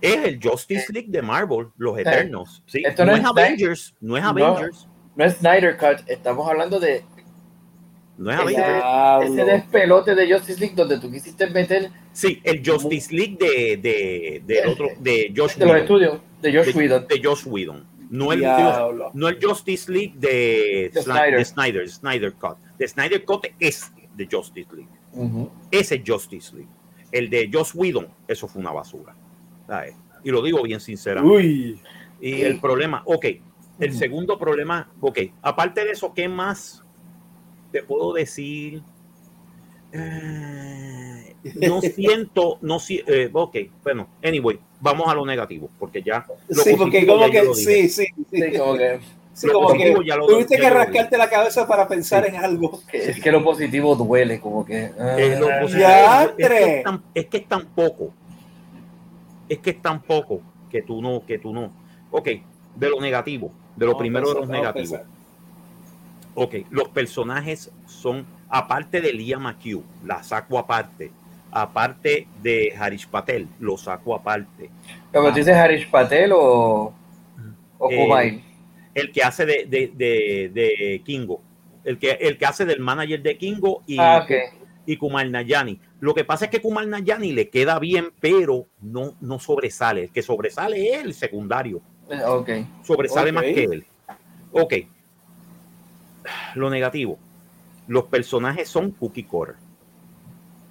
[0.00, 2.62] Es el Justice League de Marvel, los Eternos.
[2.66, 2.82] Sí.
[2.84, 4.86] Esto no, no, es Avengers, no es Avengers.
[4.86, 7.04] No, no es Snyder Cut, estamos hablando de
[8.18, 13.14] no es Ese- ese despelote de Justice League donde tú quisiste meter Sí, el Justice
[13.14, 15.76] League de, de, de, otro, de Josh de los Whedon.
[15.82, 17.06] estudios de Josh de, Whedon.
[17.08, 17.86] de Josh Whedon.
[18.10, 18.42] No el,
[19.12, 21.38] no el Justice League de, De Sny- Snyder.
[21.38, 22.56] de Snyder, Snyder Cut.
[22.78, 25.48] De Snyder Cut es de Justice League.
[25.70, 26.70] Ese es Justice League.
[27.12, 29.14] El de Josh Whedon, eso fue una basura.
[29.66, 29.94] ¿sabes?
[30.24, 31.36] Y lo digo bien sinceramente.
[31.36, 31.80] Uy.
[32.20, 33.26] Y el problema, ok,
[33.78, 36.82] el segundo problema, ok, aparte de eso, ¿qué más
[37.72, 38.82] te puedo decir?
[39.92, 46.26] Eh, no siento, no si, eh, ok, bueno, anyway, vamos a lo negativo, porque ya.
[46.48, 47.42] lo Sí, porque positivo como que.
[47.42, 47.54] lo.
[47.54, 48.50] Sí, sí, sí.
[48.50, 49.00] Sí, como que
[49.38, 49.94] Sí, como que
[50.26, 52.80] tuviste que rascarte la cabeza para pensar en algo.
[52.92, 54.86] es que lo positivo duele, como que.
[54.86, 55.74] Eh, es,
[56.34, 56.82] que
[57.14, 58.12] es, que es tan poco.
[59.48, 61.72] Es que es tan poco que tú no, que tú no.
[62.10, 62.28] Ok,
[62.74, 65.02] de lo negativo, de lo primero de los negativos.
[66.40, 71.10] Ok, los personajes son, aparte de Liam McHugh, la saco aparte.
[71.50, 74.70] Aparte de Harish Patel, lo saco aparte.
[75.10, 76.94] ¿Pero tú dices Harish Patel o,
[77.78, 78.40] o eh,
[78.94, 81.40] El que hace de, de, de, Kingo.
[81.82, 84.24] El que, el que hace del manager de Kingo y, ah,
[84.86, 85.80] y Kumar Nayani.
[85.98, 90.04] Lo que pasa es que Kumar Nayani le queda bien, pero no, no sobresale.
[90.04, 91.80] El que sobresale es el secundario.
[92.08, 92.50] Eh, ok.
[92.84, 93.86] Sobresale más que él.
[94.52, 94.74] Ok.
[96.54, 97.18] Lo negativo.
[97.86, 99.54] Los personajes son cookie core.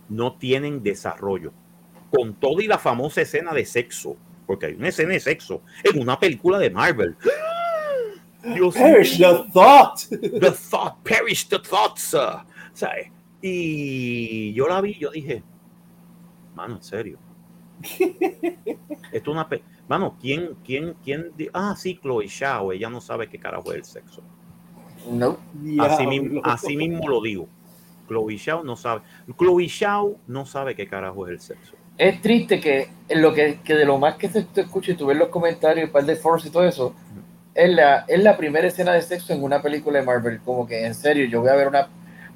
[0.10, 1.52] No tienen desarrollo.
[2.12, 4.16] Con todo y la famosa escena de sexo,
[4.46, 7.16] porque hay una escena de sexo en una película de Marvel.
[8.74, 10.00] perish the thought.
[10.10, 12.46] The thought, perish the thought, sir.
[13.42, 15.44] Y yo la vi, yo dije,
[16.56, 17.20] mano, en serio.
[18.00, 18.78] Esto
[19.12, 19.48] es una.
[19.88, 21.32] Mano, ¿quién, quién, quién?
[21.54, 24.24] Ah, sí, Chloe Shao, ella no sabe qué carajo es el sexo.
[25.10, 25.38] No.
[25.80, 27.48] Así, mismo, así mismo lo digo.
[28.08, 29.02] Chloe Shao no sabe.
[29.38, 31.76] Chloe Shao no sabe qué carajo es el sexo.
[31.98, 35.08] Es triste que, lo que, que de lo más que se te escucha y tú
[35.08, 36.94] ves los comentarios, el par de Force y todo eso,
[37.56, 40.40] es la, es la primera escena de sexo en una película de Marvel.
[40.42, 41.90] Como que en serio, yo voy a ver una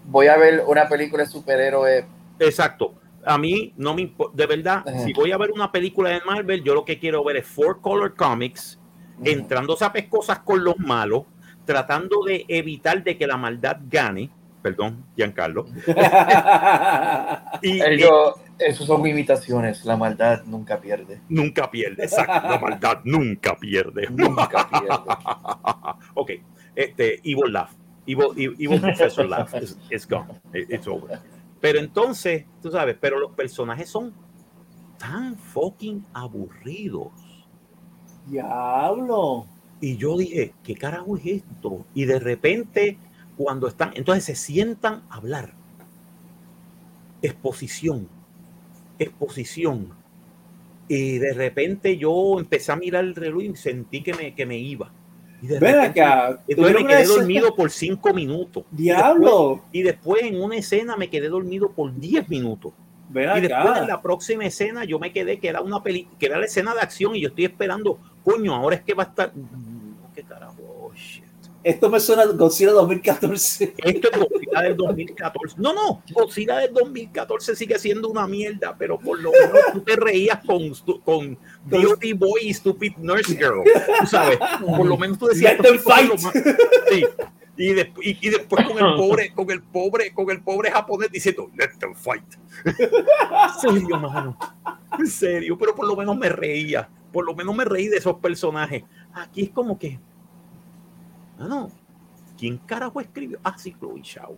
[0.06, 2.06] voy a ver una película de superhéroes.
[2.40, 2.96] Exacto.
[3.24, 6.64] A mí no me importa, de verdad, si voy a ver una película de Marvel,
[6.64, 8.80] yo lo que quiero ver es Four Color Comics,
[9.24, 11.26] entrando a cosas con los malos,
[11.66, 14.30] tratando de evitar de que la maldad gane.
[14.62, 15.66] Perdón, Giancarlo.
[17.64, 19.84] y, Ellos, esos son imitaciones.
[19.86, 21.20] La maldad nunca pierde.
[21.30, 22.48] Nunca pierde, exacto.
[22.48, 24.08] La maldad nunca pierde.
[24.12, 26.06] Nunca pierde.
[26.14, 26.32] ok,
[26.76, 27.72] este, Evil Laugh.
[28.06, 29.54] Evil, Evil Professor Laugh
[29.90, 30.42] is, gone.
[30.54, 31.20] It's over.
[31.60, 34.14] Pero entonces, tú sabes, pero los personajes son
[34.98, 37.12] tan fucking aburridos.
[38.28, 39.48] Diablo.
[39.82, 41.86] Y yo dije, ¿qué carajo es esto?
[41.96, 42.98] Y de repente,
[43.36, 45.54] cuando están, entonces se sientan a hablar.
[47.24, 48.08] Exposición,
[49.00, 49.90] exposición.
[50.88, 54.58] Y de repente yo empecé a mirar el reloj y sentí que me, que me
[54.58, 54.94] iba.
[55.42, 56.44] Y Ven acá.
[56.48, 58.66] Entonces me quedé dormido por cinco minutos.
[58.70, 59.64] Diablo.
[59.72, 62.74] Y después, en una escena me quedé dormido por diez minutos.
[63.14, 66.40] Y después en la próxima escena yo me quedé que era una película, que era
[66.40, 69.32] la escena de acción y yo estoy esperando, coño, ahora es que va a estar.
[70.16, 70.56] ¿Qué carajo?
[70.62, 71.24] Oh, shit.
[71.64, 73.76] Esto me suena a Godzilla 2014.
[73.78, 75.56] Esto es Godzilla del 2014.
[75.60, 79.96] No, no, Godzilla del 2014 sigue siendo una mierda, pero por lo menos tú te
[79.96, 83.64] reías con, con Beauty Boy y Stupid Nurse Girl.
[84.00, 85.56] Tú sabes, por lo menos tú decías.
[86.90, 87.06] Sí.
[87.58, 91.72] Y, y, después con el pobre, con el pobre, con el pobre japonés diciendo, let
[91.80, 92.24] them fight.
[92.66, 94.38] En serio, mano.
[94.98, 96.90] En serio, pero por lo menos me reía.
[97.12, 98.84] Por lo menos me reí de esos personajes.
[99.14, 100.00] Aquí es como que
[101.42, 101.72] Ah, no.
[102.38, 103.40] ¿Quién carajo escribió?
[103.44, 104.38] Ah, sí, Chloe Shaw.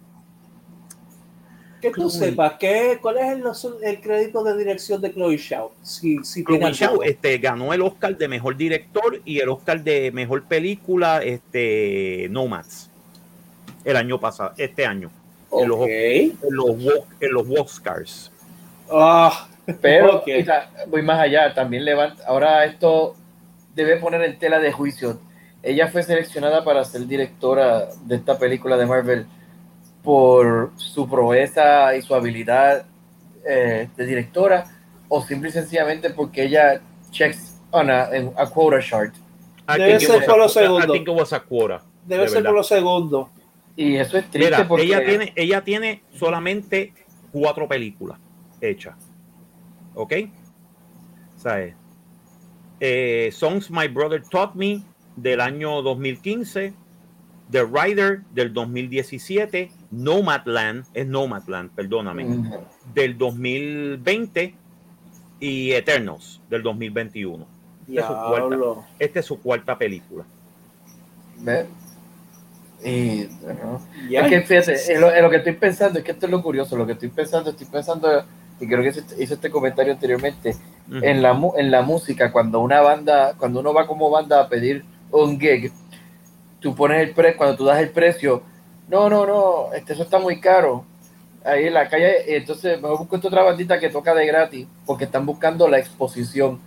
[1.82, 5.72] Que tú sepas, ¿qué, ¿cuál es el, crédito de dirección de Chloe Shaw?
[5.82, 10.10] Si, si Chloe Shaw este, ganó el Oscar de Mejor Director y el Oscar de
[10.14, 12.90] Mejor Película este, Nomads
[13.84, 15.10] el año pasado, este año.
[15.52, 18.32] En los, en los, Oscars.
[18.92, 19.48] Ah,
[19.82, 20.24] pero
[20.88, 23.16] voy más allá, también levanta, ahora esto
[23.76, 25.20] debe poner en tela de juicio
[25.64, 29.26] ella fue seleccionada para ser directora de esta película de Marvel
[30.04, 32.86] por su proeza y su habilidad
[33.48, 34.66] eh, de directora
[35.08, 39.16] o simple y sencillamente porque ella checks on a, a quota chart.
[39.78, 40.94] Debe ser por lo segundo.
[42.06, 43.30] Debe ser por lo segundo.
[43.76, 46.94] Y eso es triste porque ella tiene, ella tiene solamente
[47.32, 48.20] cuatro películas
[48.62, 48.96] hechas.
[49.96, 50.14] ¿Ok?
[51.38, 51.76] ¿Sabes?
[52.80, 54.82] Eh, Songs My Brother Taught Me,
[55.16, 56.74] del año 2015,
[57.52, 62.26] The Rider del 2017, Nomadland, es Nomadland, perdóname,
[62.94, 64.56] del 2020
[65.40, 67.46] y Eternals del 2021.
[67.88, 70.26] Esta es, su cuarta, esta es su cuarta película.
[74.10, 76.86] Y es que fíjate, lo, que estoy pensando, es que esto es lo curioso, lo
[76.86, 78.26] que estoy pensando, estoy pensando,
[78.60, 80.56] y creo que hice este comentario anteriormente,
[80.92, 84.84] en, la, en la música, cuando una banda, cuando uno va como banda a pedir
[85.12, 85.72] un gig,
[86.60, 88.44] tú pones el precio, cuando tú das el precio,
[88.90, 90.86] no, no, no, este, eso está muy caro.
[91.46, 95.06] Ahí en la calle, entonces mejor busco esta otra bandita que toca de gratis, porque
[95.06, 96.60] están buscando la exposición.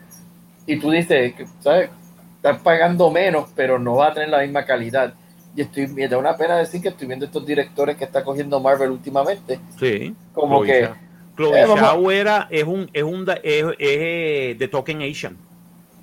[0.67, 1.91] Y tú dices, ¿sabes?
[2.37, 5.15] estás pagando menos, pero no va a tener la misma calidad.
[5.57, 8.61] Y estoy, me da una pena decir que estoy viendo estos directores que está cogiendo
[8.61, 9.59] Marvel últimamente.
[9.81, 10.15] Sí.
[10.35, 10.89] Como Chloe que.
[11.37, 15.37] Chloe Eh, Zhao era, es un, es un, es, es de Token Asian.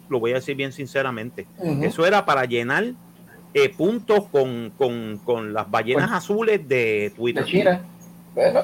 [0.09, 1.45] Lo voy a decir bien sinceramente.
[1.81, 2.83] Eso era para llenar
[3.53, 7.43] eh, puntos con, con, con las ballenas azules de Twitter.
[7.45, 7.81] de China.
[8.35, 8.63] Bueno,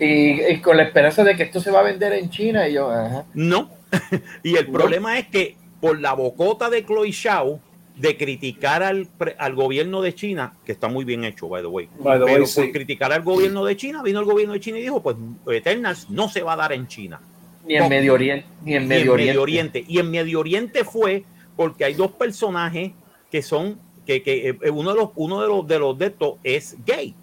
[0.00, 2.68] y, y con la esperanza de que esto se va a vender en China.
[2.68, 3.24] Y yo, ajá.
[3.34, 3.70] No.
[4.42, 4.72] y el No.
[4.72, 7.60] problema es que por la bocota de Chloe Zhao
[7.96, 11.68] de criticar al, pre- al gobierno de China, que está muy bien hecho, by the
[11.68, 12.60] way, By the pero way, sí.
[12.60, 15.16] por criticar al gobierno de China, vino el gobierno de China y dijo, pues
[15.48, 17.20] Eternals no se va a dar en China.
[17.66, 18.46] Ni en Medio Oriente.
[18.64, 19.30] Ni en y en Medio Oriente.
[19.30, 19.84] Medio Oriente.
[19.86, 21.24] Y en Medio Oriente fue
[21.56, 22.92] porque hay dos personajes
[23.30, 26.34] que son, que, que eh, uno de los, uno de los de los de estos
[26.42, 27.14] es gay.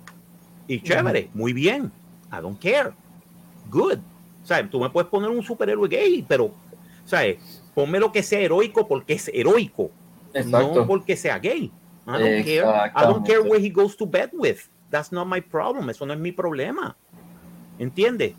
[0.67, 1.91] Y chévere, muy bien.
[2.31, 2.91] I don't care.
[3.69, 3.99] Good.
[4.43, 6.51] O sea, tú me puedes poner un superhéroe gay, pero,
[7.05, 7.61] ¿sabes?
[7.75, 9.91] Ponme lo que sea heroico porque es heroico,
[10.33, 10.87] no Exacto.
[10.87, 11.71] porque sea gay.
[12.07, 12.91] I don't care.
[12.95, 14.59] I don't care where he goes to bed with.
[14.89, 15.89] That's not my problem.
[15.89, 16.95] Eso no es mi problema.
[17.79, 18.33] ¿Entiendes?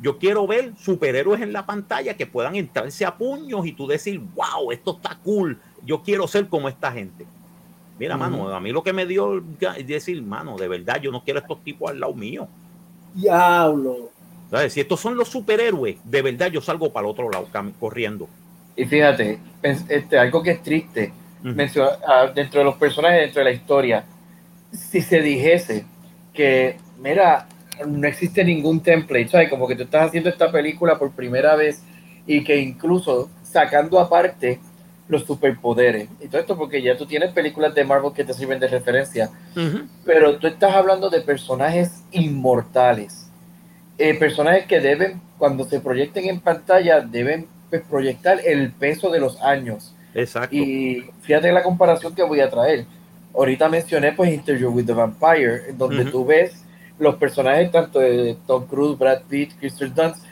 [0.00, 4.20] Yo quiero ver superhéroes en la pantalla que puedan entrarse a puños y tú decir,
[4.34, 5.58] wow, esto está cool.
[5.84, 7.26] Yo quiero ser como esta gente.
[7.98, 9.44] Mira, mano, a mí lo que me dio
[9.76, 12.48] es decir, mano, de verdad, yo no quiero estos tipos al lado mío.
[13.14, 14.10] Diablo.
[14.50, 14.72] ¿Sabes?
[14.72, 18.26] Si estos son los superhéroes, de verdad yo salgo para el otro lado corriendo.
[18.74, 23.44] Y fíjate, este, algo que es triste, Menciona- ah, dentro de los personajes, dentro de
[23.44, 24.04] la historia,
[24.72, 25.84] si se dijese
[26.32, 27.46] que, mira,
[27.86, 29.48] no existe ningún template, ¿sabes?
[29.48, 31.82] Como que tú estás haciendo esta película por primera vez
[32.26, 34.60] y que incluso sacando aparte
[35.08, 36.08] los superpoderes.
[36.20, 39.30] Y todo esto porque ya tú tienes películas de Marvel que te sirven de referencia,
[40.04, 43.28] pero tú estás hablando de personajes inmortales.
[43.98, 49.20] Eh, personajes que deben, cuando se proyecten en pantalla, deben pues, proyectar el peso de
[49.20, 49.94] los años.
[50.14, 50.54] Exacto.
[50.56, 52.86] Y fíjate la comparación que voy a traer.
[53.34, 56.10] Ahorita mencioné pues Interview with the Vampire, en donde Ujú.
[56.10, 56.64] tú ves
[56.98, 60.24] los personajes tanto de Tom Cruise, Brad Pitt, Kristen Dunst,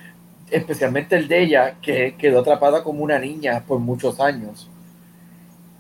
[0.51, 4.69] especialmente el de ella, que quedó atrapada como una niña por muchos años.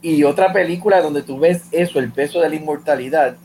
[0.00, 3.37] Y otra película donde tú ves eso, el peso de la inmortalidad,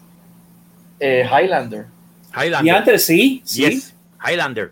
[0.99, 1.87] eh, Highlander.
[2.35, 2.75] Y Highlander.
[2.75, 3.63] antes sí, sí.
[3.63, 3.95] Yes.
[4.25, 4.71] Highlander.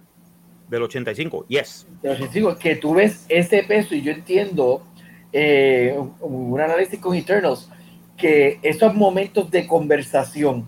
[0.70, 1.46] Del 85.
[1.50, 1.86] Yes.
[2.04, 4.86] Les digo que tú ves ese peso y yo entiendo
[5.34, 7.70] eh, un, un análisis con Eternals
[8.18, 10.66] que esos momentos de conversación,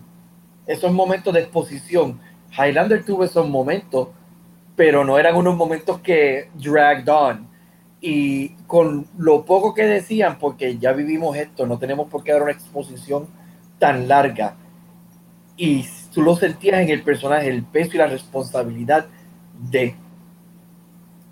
[0.66, 2.18] esos momentos de exposición,
[2.56, 4.08] Highlander tuvo esos momentos,
[4.76, 7.48] pero no eran unos momentos que dragged on.
[8.00, 12.42] Y con lo poco que decían, porque ya vivimos esto, no tenemos por qué dar
[12.42, 13.26] una exposición
[13.78, 14.56] tan larga.
[15.56, 19.06] Y tú lo sentías en el personaje, el peso y la responsabilidad
[19.70, 19.94] de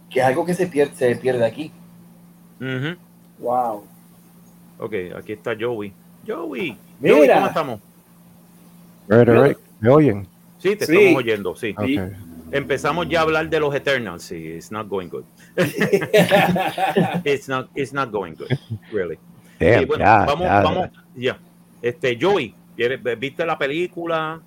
[0.08, 1.72] que es algo que se pierde, se pierde aquí.
[2.60, 2.96] Ujú.
[3.42, 3.84] Wow.
[4.78, 5.92] Ok, aquí está Joey.
[6.26, 6.76] Joey.
[7.00, 7.16] Mira.
[7.16, 7.80] Joey, ¿cómo estamos?
[9.08, 9.58] Right, right.
[9.80, 10.26] ¿Me oyen?
[10.58, 10.96] Sí, te Sí.
[10.96, 11.74] estamos oyendo, sí.
[12.52, 14.22] Empezamos ya a hablar de los Eternals.
[14.22, 15.24] Sí, it's not going good.
[17.24, 18.48] It's not, it's not going good,
[18.92, 19.18] really.
[19.58, 20.62] Damn, Sí, bueno, vamos, ya.
[20.62, 21.38] vamos, ya.
[21.80, 24.40] Este, Joey, ¿quieres- ¿viste la película?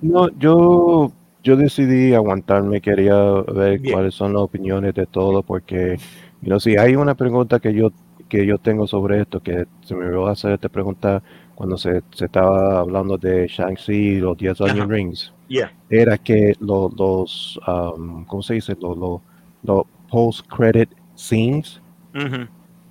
[0.00, 3.94] No, yo, yo decidí aguantarme, quería ver Bien.
[3.94, 5.98] cuáles son las opiniones de todo, porque,
[6.46, 7.90] know, si hay una pregunta que yo,
[8.28, 11.22] que yo tengo sobre esto, que se me va a hacer esta pregunta
[11.54, 14.72] cuando se, se estaba hablando de Shang-Chi y los 10 Ajá.
[14.72, 15.72] Onion Rings, Yeah.
[15.90, 18.76] era que lo- los, um, ¿cómo se dice?
[18.80, 19.20] Los, los,
[19.62, 21.80] los post-credit scenes,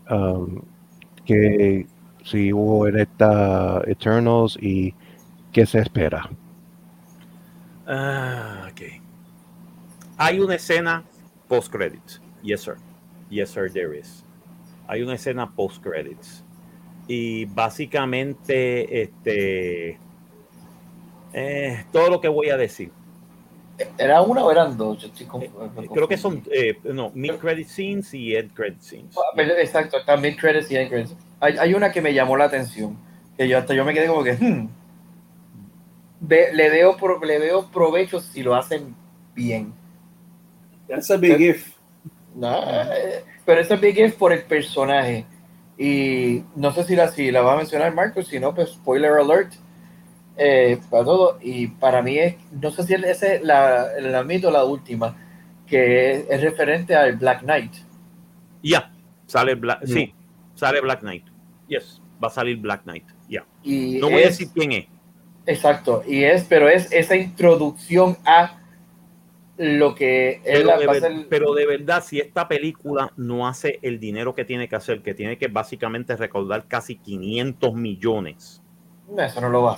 [0.10, 0.62] um,
[1.26, 1.86] que
[2.24, 4.94] si hubo en esta Eternals y
[5.52, 6.30] qué se espera.
[7.88, 8.82] Ah, ok.
[10.18, 11.04] Hay una escena
[11.48, 12.22] post credits.
[12.44, 12.76] Yes, sir.
[13.34, 14.24] Yes, sir, there is.
[14.88, 16.44] Hay una escena post credits.
[17.08, 19.98] Y básicamente, este.
[21.34, 22.92] eh, todo lo que voy a decir.
[23.98, 25.02] ¿Era una o eran dos?
[25.02, 25.44] Yo estoy conf-
[25.76, 29.18] Eh, Creo que son, eh, no, mid credit scenes y end credit scenes.
[29.18, 31.16] Ah, Exacto, está mid credits y end credits.
[31.40, 32.96] Hay, hay una que me llamó la atención,
[33.36, 34.70] que yo hasta yo me quedé como que, hmm,
[36.22, 38.96] Ve- le, veo pro- le veo provecho si lo hacen
[39.34, 39.74] bien.
[40.88, 41.73] That's a big if.
[42.36, 42.62] No,
[43.46, 45.26] pero ese big es por el personaje.
[45.78, 49.12] Y no sé si la, si la va a mencionar Marcos, si no, pues spoiler
[49.12, 49.54] alert.
[50.38, 51.38] eh, para todo.
[51.42, 55.16] Y para mí es, no sé si esa es la, la mito la última,
[55.68, 57.74] que es, es referente al Black Knight.
[58.62, 58.92] Ya,
[59.26, 60.14] sale Black, sí,
[60.56, 61.26] sale Black Knight.
[61.68, 63.06] Yes, va a salir Black Knight.
[63.28, 63.46] Ya.
[63.64, 64.86] No voy a decir quién es.
[65.46, 68.62] Exacto, y es, pero es esa introducción a
[69.58, 73.80] lo que él Pero la de, ver- pero de verdad, si esta película no hace
[73.82, 78.62] el dinero que tiene que hacer, que tiene que básicamente recaudar casi 500 millones.
[79.10, 79.74] No, eso no lo va a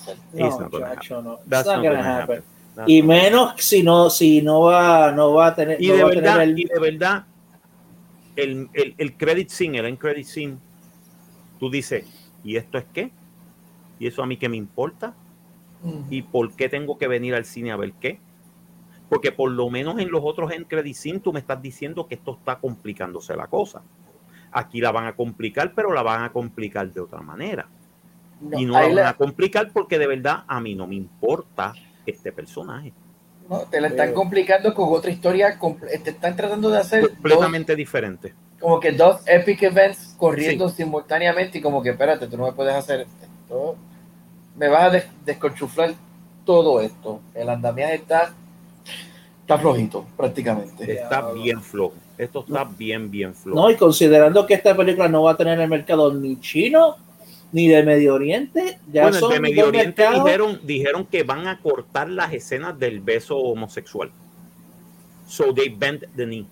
[2.20, 2.44] hacer.
[2.88, 6.10] Y menos si no, si no va, no va a tener, Y no de va
[6.10, 7.26] a tener verdad, el- y de verdad,
[8.36, 10.58] el, el, el credit scene, el end credit scene,
[11.60, 12.06] tú dices,
[12.44, 13.12] ¿y esto es qué?
[14.00, 15.16] ¿Y eso a mí qué me importa?
[16.10, 18.20] ¿Y por qué tengo que venir al cine a ver qué?
[19.10, 22.36] Porque por lo menos en los otros end credit tú me estás diciendo que esto
[22.40, 23.82] está complicándose la cosa.
[24.52, 27.68] Aquí la van a complicar, pero la van a complicar de otra manera.
[28.42, 30.96] No, y no la van la- a complicar porque de verdad a mí no me
[30.96, 31.74] importa
[32.06, 32.94] este personaje.
[33.48, 35.60] no, te la están Pero- complicando con otra historia.
[36.04, 38.34] Te están tratando de hacer dos, Completamente diferente.
[38.60, 42.74] como que dos epic events corriendo simultáneamente y como que espérate, tú no me puedes
[42.74, 43.76] hacer esto.
[44.58, 45.94] Me vas a des- desconchuflar
[46.44, 47.22] todo esto.
[47.36, 48.34] El andamiaje está,
[49.46, 50.92] está flojito prácticamente.
[50.92, 51.94] Está bien flojo.
[52.18, 53.62] Esto está bien, bien flojo.
[53.62, 56.96] No, y considerando que esta película no va a tener el mercado ni chino
[57.52, 60.26] ni de Medio Oriente, ya bueno, son el de Medio Oriente mercados.
[60.26, 64.12] dijeron, dijeron que van a cortar las escenas del beso homosexual.
[65.28, 66.48] So they bend the knee.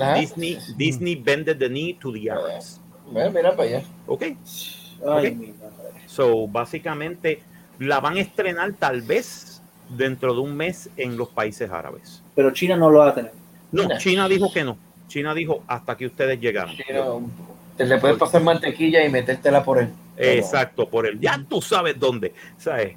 [0.00, 0.14] Ajá.
[0.14, 2.80] Disney, Disney bended the knee to the Arabs.
[3.10, 3.82] Mira, mira para allá.
[4.06, 4.22] Ok.
[4.22, 4.36] Ay,
[5.00, 5.22] Ok.
[5.36, 6.00] mi madre.
[6.06, 7.42] So básicamente
[7.78, 9.51] la van a estrenar tal vez
[9.96, 12.22] dentro de un mes en los países árabes.
[12.34, 13.32] Pero China no lo va a tener.
[13.70, 13.88] No.
[13.98, 14.76] China dijo que no.
[15.08, 16.74] China dijo hasta que ustedes llegaron.
[17.76, 19.88] Te le puedes pasar mantequilla y metértela por él.
[20.16, 22.96] Exacto, por el ya tú sabes dónde, ¿sabes?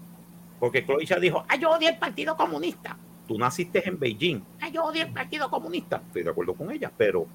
[0.60, 2.98] Porque Chloe ya dijo, ah, yo odio el Partido Comunista.
[3.28, 4.41] Tú naciste en Beijing.
[4.62, 6.02] Ah, yo odio el Partido Comunista.
[6.08, 7.26] Estoy de acuerdo con ella, pero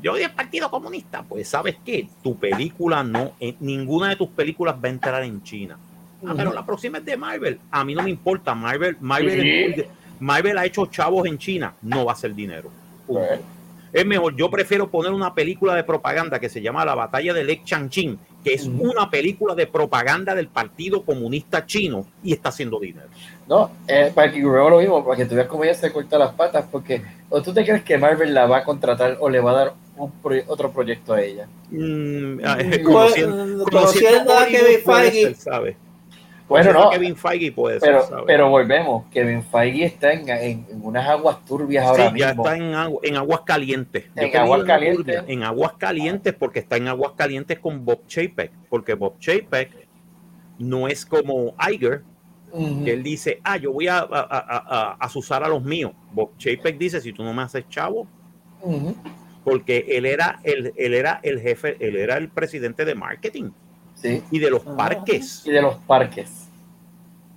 [0.00, 1.22] yo odio el Partido Comunista.
[1.22, 2.08] Pues, ¿sabes qué?
[2.22, 5.78] Tu película no, en ninguna de tus películas va a entrar en China.
[6.26, 7.60] Ah, pero la próxima es de Marvel.
[7.70, 8.54] A mí no me importa.
[8.54, 9.48] Marvel, Marvel, Sí.
[9.50, 9.88] es muy de-
[10.20, 11.74] Marvel ha hecho chavos en China.
[11.82, 12.70] No va a ser dinero.
[13.06, 13.22] Punto.
[13.90, 17.42] Es mejor, yo prefiero poner una película de propaganda que se llama La Batalla de
[17.42, 22.78] Lake Changqing, que es una película de propaganda del Partido Comunista Chino y está haciendo
[22.78, 23.08] dinero.
[23.48, 26.18] No, eh, para que luego lo mismo, para que tú veas cómo ella se corta
[26.18, 27.00] las patas, porque
[27.30, 29.74] o tú te crees que Marvel la va a contratar o le va a dar
[29.96, 31.48] un pro- otro proyecto a ella.
[31.70, 35.36] Mm, ah, Pues, conociendo, conociendo a Kevin Feige.
[36.48, 36.62] ¿Sabe?
[36.64, 37.78] Bueno, no, a Kevin Feige puede
[38.26, 42.44] pero, volvemos, Kevin Feige está en, en- en unas aguas turbias Sí, ahora ya mismo.
[42.44, 44.04] está en, agu- en aguas calientes.
[44.16, 45.04] En aguas calientes.
[45.04, 48.50] turbia, En aguas calientes porque está en aguas calientes con Bob Chapek.
[48.70, 49.86] Porque Bob Chapek
[50.58, 52.02] no es como Iger,
[52.84, 55.92] que él dice, ah, yo voy a, a, a, a- a asusar a los míos.
[56.12, 58.06] Bob Chapek dice, si tú no me haces chavo,
[59.44, 63.50] porque él era el, él era el jefe, él era el presidente de marketing
[64.02, 64.76] Sí, y de los Ah.
[64.76, 65.42] parques.
[65.46, 66.48] y de los parques.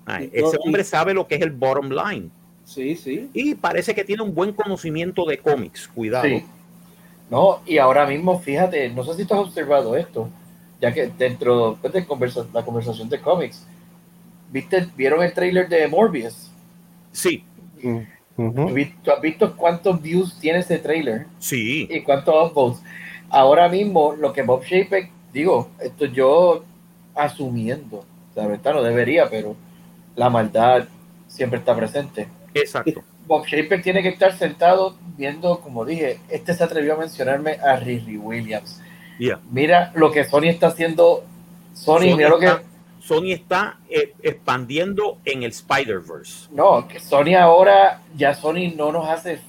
[0.05, 2.30] Ay, ese hombre sabe lo que es el bottom line.
[2.66, 3.30] Sí, sí.
[3.34, 6.26] Y parece que tiene un buen conocimiento de cómics, cuidado.
[6.26, 6.43] Sí.
[7.30, 10.30] No, y ahora mismo, fíjate, no sé si tú has observado esto,
[10.82, 13.66] ya que dentro pues, de conversa- la conversación de cómics,
[14.51, 16.49] ¿viste, ¿vieron el trailer de Morbius?
[17.12, 17.43] Sí.
[18.38, 21.88] Vi- ¿Tú has visto cuántos views tiene ese trailer sí.
[21.89, 22.82] y cuántos upvotes?
[23.30, 26.64] Ahora mismo, lo que Bob Chapek, digo, esto yo
[27.16, 28.06] asumiendo,
[28.36, 29.56] la verdad no debería, pero
[30.16, 30.86] la maldad
[31.28, 32.28] siempre está presente.
[32.54, 33.04] Exacto.
[33.28, 37.76] Bob Shaper tiene que estar sentado viendo, como dije, este se atrevió a mencionarme a
[37.78, 38.82] Riri Williams.
[39.20, 39.40] Yeah.
[39.52, 41.24] Mira lo que Sony está haciendo.
[41.74, 42.48] Sony, Sony mira lo que.
[42.48, 42.64] está-
[43.00, 46.50] Sony está eh, expandiendo en el Spider-Verse.
[46.52, 49.40] No, que Sony ahora, ya Sony no nos hace.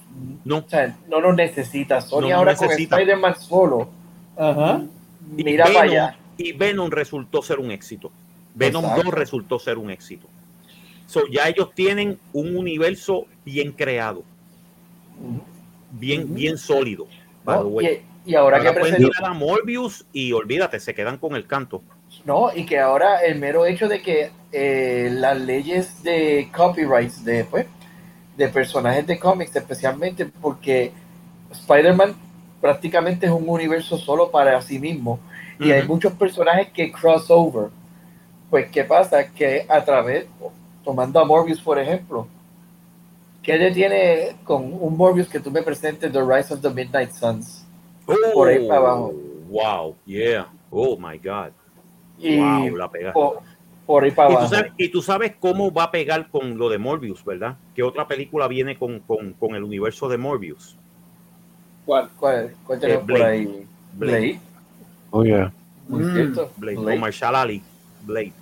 [0.43, 0.57] No.
[0.59, 2.01] O sea, no nos necesita.
[2.01, 2.95] Sony No ahora necesita.
[2.95, 3.89] con Spider-Man solo.
[4.37, 4.81] Ajá.
[5.37, 6.17] Y Mira para Venom- allá.
[6.37, 8.11] Y Venom resultó ser un éxito.
[8.55, 9.03] Venom Exacto.
[9.05, 10.27] 2 resultó ser un éxito.
[11.07, 14.23] So, ya ellos tienen un universo bien creado,
[15.91, 17.07] bien, bien sólido.
[17.45, 21.81] Y, y ahora, Ahora que tirar a Morbius y olvídate, se quedan con el canto.
[22.25, 27.43] No, y que ahora el mero hecho de que eh, las leyes de copyrights de,
[27.45, 27.65] pues,
[28.37, 30.91] de personajes de cómics, especialmente porque
[31.51, 32.15] Spider-Man
[32.63, 35.19] prácticamente es un universo solo para sí mismo
[35.59, 37.67] y hay muchos personajes que crossover.
[38.49, 39.27] Pues, ¿qué pasa?
[39.33, 40.27] Que a través,
[40.81, 42.25] tomando a Morbius, por ejemplo,
[43.41, 47.11] ¿qué le tiene con un Morbius que tú me presentes The Rise of the Midnight
[47.11, 47.65] Suns?
[48.33, 49.13] por ahí para abajo.
[49.49, 50.47] Wow, yeah.
[50.69, 51.51] Oh my God.
[52.17, 53.11] Y wow, la pegaste.
[53.13, 53.39] por,
[53.85, 54.55] por ahí para Y tú, abajo.
[54.55, 57.57] sabes, y tú sabes cómo va a pegar con lo de Morbius, ¿verdad?
[57.75, 60.77] ¿Qué otra película viene con, con, con el universo de Morbius?
[61.85, 62.09] ¿Cuál?
[62.19, 63.31] ¿Cuál, cuál tenemos Eh, por Blade.
[63.31, 63.67] ahí?
[63.93, 64.11] Blade.
[64.19, 64.39] Blade.
[65.11, 65.51] Oh, yeah.
[65.87, 66.51] Muy Mm, cierto.
[66.57, 66.99] Blade, Blade.
[66.99, 67.61] Marshall Ali.
[68.05, 68.33] Blade.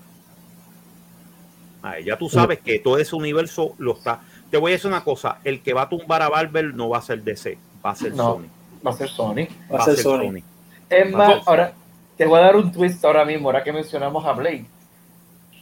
[1.83, 4.21] Ay, ya tú sabes que todo ese universo lo está.
[4.51, 6.99] Te voy a decir una cosa: el que va a tumbar a Barber no va
[6.99, 8.33] a ser DC, va a ser No.
[8.35, 8.45] Sony.
[8.85, 9.47] Va a ser Sony.
[9.73, 10.43] Va a ser Sony.
[10.89, 11.73] Es más, ahora
[12.17, 14.65] te voy a dar un twist ahora mismo, ahora que mencionamos a Blade.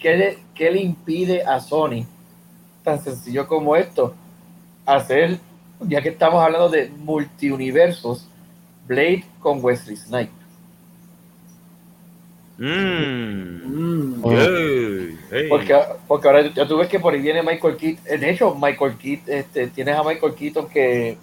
[0.02, 2.06] ¿Qué le, qué le impide a Sony,
[2.84, 4.14] tan sencillo como esto,
[4.86, 5.40] hacer,
[5.82, 8.28] ya que estamos hablando de multiuniversos,
[8.88, 10.34] Blade con Wesley Snipes?
[12.58, 13.64] Mm.
[13.64, 14.22] Mm.
[14.24, 14.32] Oh.
[14.32, 15.48] Hey, hey.
[15.50, 18.20] Porque, porque ahora ya tú ves que por ahí viene Michael Keaton.
[18.20, 21.18] De hecho, Michael Keaton, este, tienes a Michael Keaton que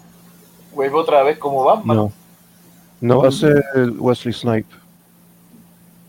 [0.74, 1.96] vuelve otra vez como Batman.
[1.96, 2.12] No.
[3.00, 3.62] No va a ser
[3.98, 4.74] Wesley Snipe.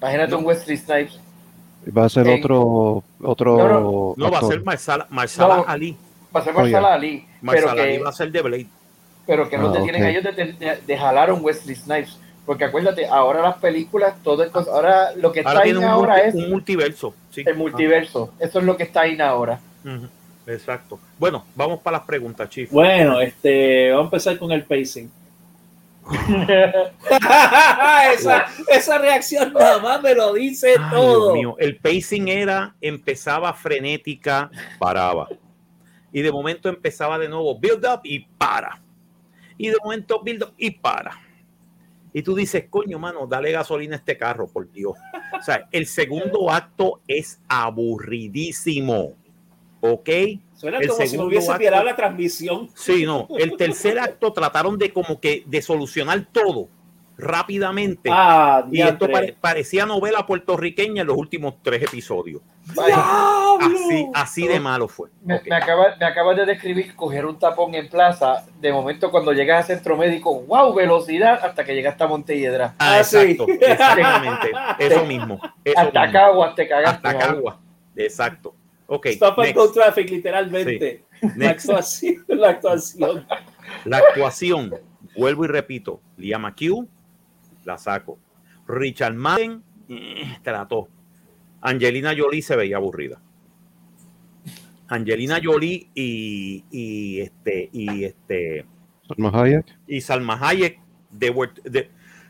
[0.01, 0.37] Imagínate No.
[0.39, 1.19] un Wesley Snipes.
[1.95, 5.65] Va a ser En- otro, otro No, no va a ser Marsala, Marsala No.
[5.67, 5.97] Ali.
[6.33, 6.93] Va a ser Oh, Marsala yeah.
[6.95, 7.26] Ali.
[7.45, 8.67] Pero que, va a ser de Blade.
[9.25, 12.17] pero que no Ah, te tienen ellos de, de, de jalar un Wesley Snipes.
[12.45, 16.13] Porque acuérdate, ahora las películas, todo es cosa- ahora lo que está Ahora un, ahora
[16.15, 17.13] multi- es un multiverso.
[17.29, 17.43] sí.
[17.45, 18.33] el multiverso.
[18.39, 19.59] Eso es lo que está ahí ahora.
[19.85, 19.97] Ah,
[20.47, 20.97] Exacto.
[21.19, 22.71] Bueno, vamos para las preguntas, Chief.
[22.71, 25.11] Bueno, este, vamos a empezar con el pacing.
[28.13, 31.23] esa, esa reacción nada más me lo dice Ay, todo.
[31.25, 35.27] Dios mío, el pacing era, empezaba frenética, paraba.
[36.11, 38.81] Y de momento empezaba de nuevo, build up y para.
[39.57, 41.11] Y de momento build up y para.
[42.13, 44.97] Y tú dices, coño, mano, dale gasolina a este carro, por Dios.
[45.37, 49.13] O sea, el segundo acto es aburridísimo.
[49.81, 50.09] ¿Ok?
[50.55, 52.69] Suena el como si segundo hubiese acto- la transmisión.
[52.73, 53.27] Sí, no.
[53.37, 56.69] El tercer acto trataron de como que de solucionar todo
[57.17, 58.09] rápidamente.
[58.11, 62.41] Ah, y esto pare- parecía novela puertorriqueña en los últimos tres episodios.
[63.59, 65.09] Así, así de malo fue.
[65.23, 65.47] me, Ok.
[65.47, 68.45] me acaba- me acabas de describir coger un tapón en plaza.
[68.59, 72.75] De momento, cuando llegas al centro médico, wow, velocidad, hasta que llegaste a Montelledra.
[72.79, 73.17] Ah, Ah, sí.
[73.17, 74.51] exacto, exactamente.
[74.79, 75.39] Eso mismo.
[75.63, 76.13] Eso Hasta mismo.
[76.19, 77.07] Caguas te cagaste.
[77.07, 77.17] Hasta ahí.
[77.35, 77.59] Cagua.
[77.95, 78.53] Exacto.
[78.87, 79.07] Ok.
[79.07, 81.03] Stop and go traffic, literalmente.
[81.35, 83.25] La actuación, la actuación.
[83.85, 84.71] La actuación,
[85.17, 86.87] vuelvo y repito, Liam McHugh,
[87.67, 88.17] la saco.
[88.67, 90.87] Richard Madden, eh, trató.
[91.61, 93.21] Angelina Jolie se veía aburrida.
[94.87, 98.65] Angelina Jolie y, y este y este
[99.07, 99.65] Salma Hayek.
[99.85, 100.79] y Salma Hayek
[101.19, 101.89] they were- they-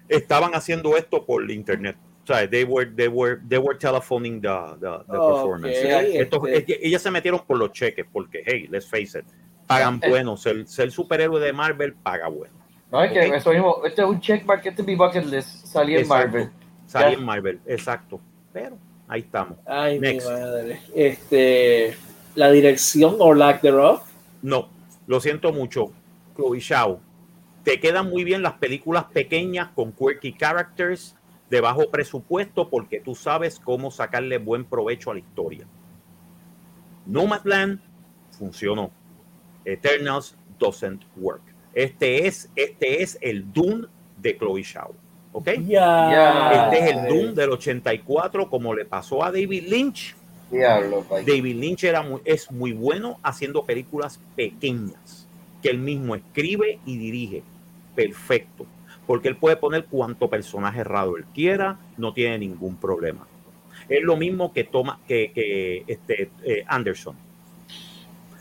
[0.10, 1.98] estaban haciendo esto por internet.
[2.24, 4.50] O sea, they were, they were, they were telephoning the,
[4.82, 5.78] the, performance.
[5.78, 6.42] este- Esto-
[6.82, 9.26] ellas se metieron por los cheques porque, hey, let's face it,
[9.68, 10.36] pagan bueno.
[10.36, 12.56] Ser, ser superhéroe de Marvel paga bueno.
[12.92, 15.96] No, es que eso mismo, este es un checkmark, este es mi bucket list, salí
[15.98, 16.08] en.
[16.08, 16.50] Marvel.
[16.86, 17.18] Salí Ya.
[17.20, 18.20] en Marvel, exacto.
[18.54, 18.78] Pero
[19.08, 19.58] ahí estamos.
[19.66, 20.28] Ay, Next.
[20.28, 20.82] mi madre.
[20.96, 21.98] Este,
[22.36, 24.10] la dirección o lack thereof.
[24.42, 24.70] No,
[25.06, 25.92] lo siento mucho,
[26.36, 27.02] Chloe Zhao.
[27.64, 31.16] Te quedan muy bien las películas pequeñas con quirky characters
[31.50, 35.66] de bajo presupuesto porque tú sabes cómo sacarle buen provecho a la historia.
[37.06, 37.82] Nomadland
[38.38, 38.92] funcionó.
[39.66, 41.42] Eternals doesn't work.
[41.74, 43.88] Este es, este es el Dune
[44.18, 44.94] de Chloe Zhao.
[45.38, 45.50] ¿Ok?
[45.68, 46.52] Ya.
[46.64, 50.16] Este es el Doom del 84, como le pasó a David Lynch.
[50.50, 51.06] Diablo.
[51.10, 55.28] David Lynch era muy, es muy bueno haciendo películas pequeñas,
[55.62, 57.44] que él mismo escribe y dirige.
[57.94, 58.66] Perfecto.
[59.06, 63.28] Porque él puede poner cuanto personaje raro él quiera, no tiene ningún problema.
[63.88, 67.16] Es lo mismo que toma que, que, este, eh, Anderson.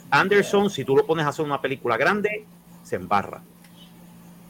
[0.09, 2.47] Anderson, si tú lo pones a hacer una película grande,
[2.87, 3.43] se embarra.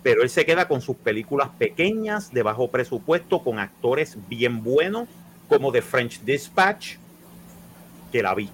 [0.03, 5.09] Pero él se queda con sus películas pequeñas, de bajo presupuesto, con actores bien buenos,
[5.49, 6.97] como The French Dispatch,
[8.13, 8.51] que la vi.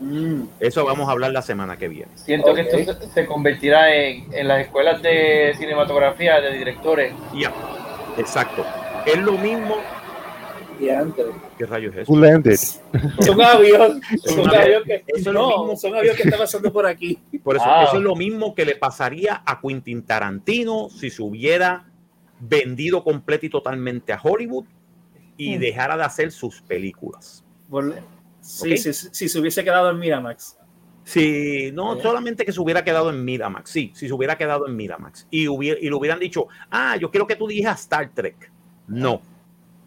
[0.00, 0.42] Mm.
[0.58, 2.10] Eso vamos a hablar la semana que viene.
[2.16, 7.14] Siento que esto se, se convertirá en, en las escuelas de cinematografía de directores.
[7.34, 7.52] Ya,
[8.18, 8.64] exacto.
[9.04, 9.76] Es lo mismo.
[10.78, 12.12] ¿Qué rayos es eso?
[12.12, 12.56] Who landed?
[13.20, 14.00] Son aviones.
[14.24, 15.76] Son un aviones que, Eso es lo no, mismo.
[15.76, 17.18] son aviones que están pasando por aquí.
[17.42, 17.84] Por eso, Ah.
[17.88, 21.86] eso es lo mismo que le pasaría a Quentin Tarantino si se hubiera
[22.40, 24.64] vendido completo y totalmente a Hollywood
[25.38, 25.60] y Mm.
[25.60, 27.44] dejara de hacer sus películas.
[28.40, 30.58] Sí, sí, sí, si se hubiese quedado en Miramax.
[31.04, 32.02] Si no Sí.
[32.02, 35.46] solamente que se hubiera quedado en Miramax, sí, si se hubiera quedado en Miramax y,
[35.48, 38.50] hubiera, y le hubieran dicho, ah, yo quiero que tú dirijas Star Trek.
[38.88, 39.20] No,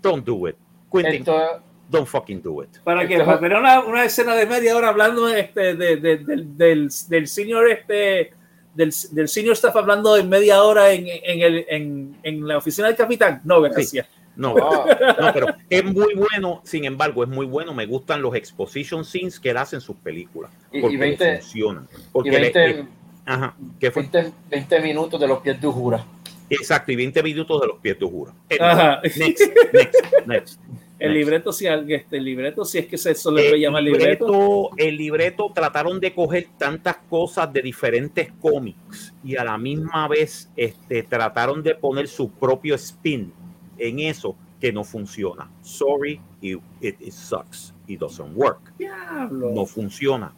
[0.02, 0.56] don't do it.
[0.92, 2.70] Quentin, Esto, don't fucking do it.
[2.84, 3.14] ¿Para qué?
[3.16, 6.90] Esto- Para tener una, una escena de media hora hablando este, de, de- del, del,
[7.08, 8.34] del senior este
[8.76, 12.88] del, del senior staff hablando en media hora en, en, el, en, en la oficina
[12.88, 13.42] del capitán.
[13.44, 14.08] No, gracias.
[14.36, 17.74] No, ah, no, pero es muy bueno, sin embargo, es muy bueno.
[17.74, 20.50] Me gustan los exposition scenes que él hace en sus películas.
[20.72, 21.88] y, Porque y le 20, funcionan.
[21.92, 22.88] y Porque le- 20, le-
[23.26, 24.04] ajá, ¿qué fue?
[24.04, 26.06] 20, 20 minutos de los pies de Ujura.
[26.50, 28.34] Exacto, y 20 minutos de los pies de juro.
[28.60, 29.02] Ajá.
[29.04, 29.18] Next,
[29.74, 29.96] next,
[30.26, 30.60] next.
[31.00, 31.18] El Next.
[31.20, 34.26] libreto, si, este, el libreto, si es que se eso le el llamar libreto.
[34.28, 40.10] libreto, el libreto trataron de coger tantas cosas de diferentes cómics y a la misma
[40.10, 43.32] vez este, trataron de poner su propio spin
[43.78, 45.50] en eso que no funciona.
[45.62, 47.74] Sorry, it, it- it sucks.
[47.88, 48.60] It doesn't work.
[48.78, 49.52] Diablo.
[49.56, 50.34] No funciona.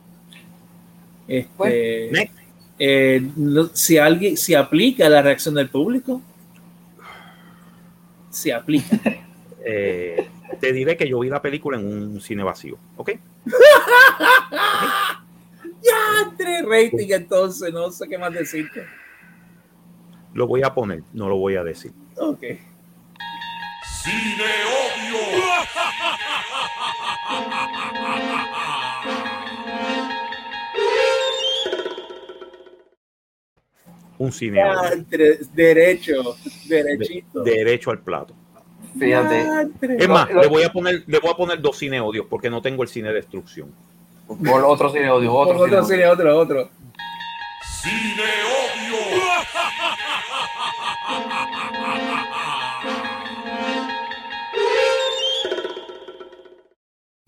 [1.28, 2.36] Este, Next.
[2.84, 6.19] Eh, no- si alguien, si aplica la reacción del público,
[8.32, 8.97] si aplica.
[9.63, 10.27] Eh,
[10.59, 12.79] te diré que yo vi la película en un cine vacío.
[12.97, 13.11] ¿Ok?
[15.84, 18.88] ya, tres rating entonces, no sé qué más decirte.
[20.34, 21.91] Lo voy a poner, no lo voy a decir.
[22.17, 22.41] Ok.
[24.01, 25.19] Cine Odio.
[34.22, 34.82] Un cine odio.
[34.84, 36.36] Ya, tres- derecho,
[36.67, 37.43] derechito.
[37.43, 38.36] derecho al plato.
[38.99, 39.47] Fíjate,
[39.97, 42.49] Es más, lo- le voy a poner, le voy a poner dos cine odios porque
[42.49, 43.74] no tengo el cine destrucción.
[44.28, 46.11] por otro cine odio, otro, otro, cine odio.
[46.13, 46.69] otro, otro.
[47.82, 49.80] Cine Odio.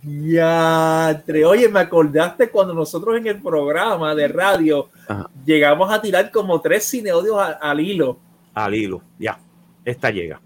[0.06, 5.30] Ya, tre- oye, me acordaste cuando nosotros en el programa de radio Ajá.
[5.46, 8.18] llegamos a tirar como tres cineodios al hilo.
[8.54, 9.40] Al hilo, ya.
[9.86, 10.42] Esta llega.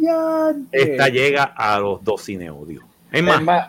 [0.00, 2.82] Ya, Esta llega a los dos cine odios.
[3.12, 3.68] Es más, Es más,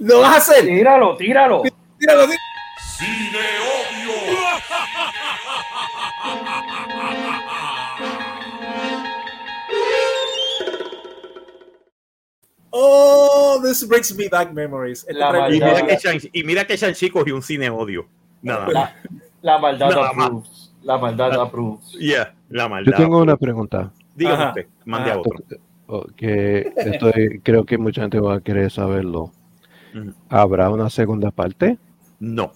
[0.00, 0.64] ¿Lo vas a hacer?
[0.66, 1.62] tíralo, tíralo.
[1.98, 2.32] Tíralo, tíralo.
[2.98, 3.38] Cine
[12.74, 15.04] Oh, this brings me back memories.
[15.06, 18.06] Este y mira que Shang- y mira que Shang-Chi cogió un cine odio.
[18.40, 18.72] Nada más.
[18.72, 18.94] La,
[19.42, 20.26] la maldad Nada más.
[20.26, 20.72] approves.
[20.82, 21.92] La maldad approves.
[22.00, 22.92] Yeah, la maldad.
[22.92, 23.92] Yo tengo una pregunta.
[24.16, 25.20] Dígame usted, mande a Ajá.
[25.20, 26.12] otro.
[26.16, 29.32] Que estoy, creo que mucha gente va a querer saberlo.
[30.30, 31.76] ¿Habrá una segunda parte?
[32.18, 32.52] No,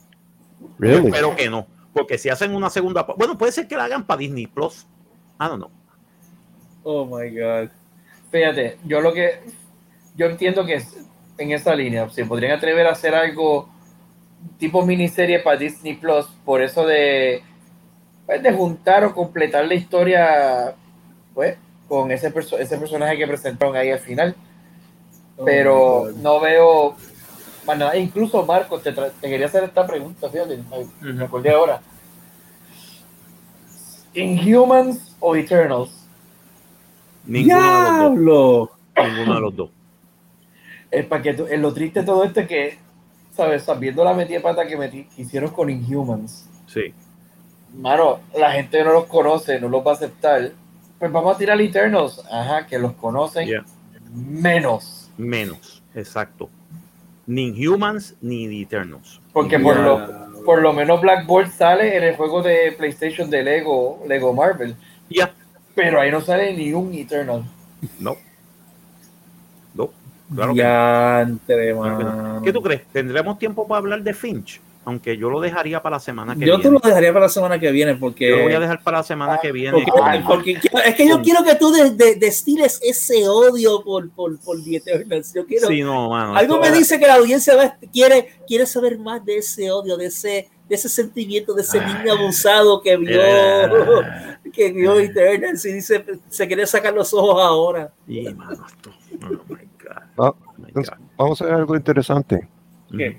[0.61, 1.07] yo Really?
[1.09, 1.67] espero que no.
[1.93, 4.87] Porque si hacen una segunda, pa- bueno, puede ser que la hagan para Disney Plus.
[5.39, 5.71] I don't know.
[6.83, 7.69] Oh my God.
[8.31, 9.41] Fíjate, yo lo que
[10.17, 10.83] yo entiendo que
[11.39, 13.69] en esa línea se podrían atrever a hacer algo
[14.59, 17.43] tipo miniserie para Disney Plus, por eso de
[18.27, 20.75] pues, de juntar o completar la historia
[21.35, 21.57] pues
[21.89, 24.35] con ese perso- ese personaje que presentaron ahí al final,
[25.45, 26.97] pero no veo
[27.67, 27.97] más nada.
[27.97, 30.59] Incluso Marcos te, quería hacer esta pregunta, fíjate,
[31.01, 31.81] me acordé ahora.
[34.15, 35.91] Inhumans o Eternals?
[37.27, 38.71] Ninguno de los dos.
[39.05, 39.71] Ninguno de los dos.
[40.91, 42.79] Es para que tú- eh, lo triste de todo esto es que,
[43.35, 43.63] ¿sabes?
[43.65, 46.95] Sabiendo la metida pata que, metí, que hicieron con Inhumans, Sí.
[47.75, 50.53] mano, la gente no los conoce, no los va a aceptar.
[50.99, 53.65] Pues vamos a tirar Eternals, ajá, que los conocen Yeah.
[54.15, 55.11] menos.
[55.19, 56.49] Menos, exacto.
[57.27, 59.21] Ni Humans ni The Eternals.
[59.33, 59.83] Porque por, Ya.
[59.83, 64.77] lo, por lo menos Blackboard sale en el juego de PlayStation de Lego, Lego Marvel.
[65.11, 65.33] Ya.
[65.75, 67.45] Pero ahí no sale ni un Eternal.
[67.99, 68.17] No.
[70.35, 72.43] Claro que Diantre, no.
[72.43, 72.83] ¿Qué tú crees?
[72.93, 74.61] ¿Tendremos tiempo para hablar de Finch?
[74.85, 76.75] Aunque yo lo dejaría para la semana que Yo te viene.
[76.75, 79.03] lo dejaría para la semana que viene porque, Yo lo voy a dejar para la
[79.03, 79.73] semana Ah, que viene.
[79.85, 84.09] porque, porque quiero- es que yo quiero que tú de- de- destiles ese odio por,
[84.11, 84.59] por, por.
[84.63, 86.37] Yo quiero, Sí, no, mano.
[86.37, 90.07] algo me dice que la audiencia va- quiere, quiere saber más de ese odio, de
[90.07, 93.69] ese, de ese sentimiento, de ese niño abusado que vio, Eh.
[94.53, 97.91] que vio Eternals y dice, se quiere sacar los ojos ahora.
[98.07, 98.91] Y, mano, esto-
[99.29, 99.57] Oh
[100.67, 102.49] entonces, vamos a hacer algo interesante.
[102.91, 103.19] ¿Qué?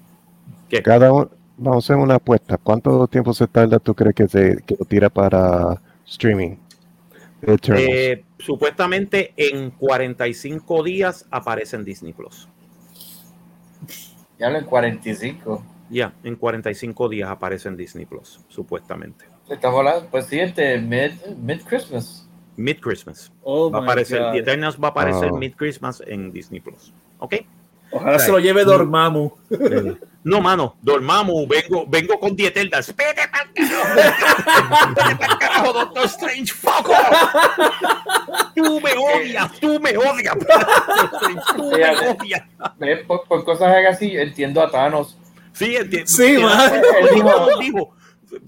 [0.69, 0.81] ¿Qué?
[0.81, 2.57] Cada uno, vamos a hacer una apuesta.
[2.57, 6.57] ¿Cuánto tiempo se tarda tú crees que se que lo tira para streaming?
[7.41, 12.47] Eh, supuestamente en 45 días aparece en Disney Plus.
[14.39, 15.63] Ya lo en 45.
[15.89, 19.25] Ya, en 45 días aparece en Disney Plus, supuestamente.
[19.49, 22.26] Estamos hablando, pues sí, este mid, mid Christmas.
[22.57, 23.31] Mid Christmas.
[23.43, 24.31] Oh Va a my aparecer, God.
[24.33, 25.37] The Eternals va a aparecer Oh.
[25.37, 26.91] Mid Christmas en Disney Plus.
[27.19, 27.35] ¿Ok?
[27.91, 29.31] Ojalá se lo lleve Dormammu.
[30.27, 32.93] No, mano, dormamos, vengo, vengo con The Eternals.
[32.93, 34.93] Vete pa'l carajo.
[34.95, 36.91] Vete pa'l carajo, Doctor Strange, foco.
[38.53, 40.35] Tú me odias, tú me odias.
[41.55, 42.43] Tú me odias.
[42.77, 45.17] Ve, Por, por cosas así, entiendo a Thanos.
[45.53, 46.09] Sí, entiendo.
[46.09, 46.73] Sí, man.
[46.75, 47.95] Él dijo, dijo,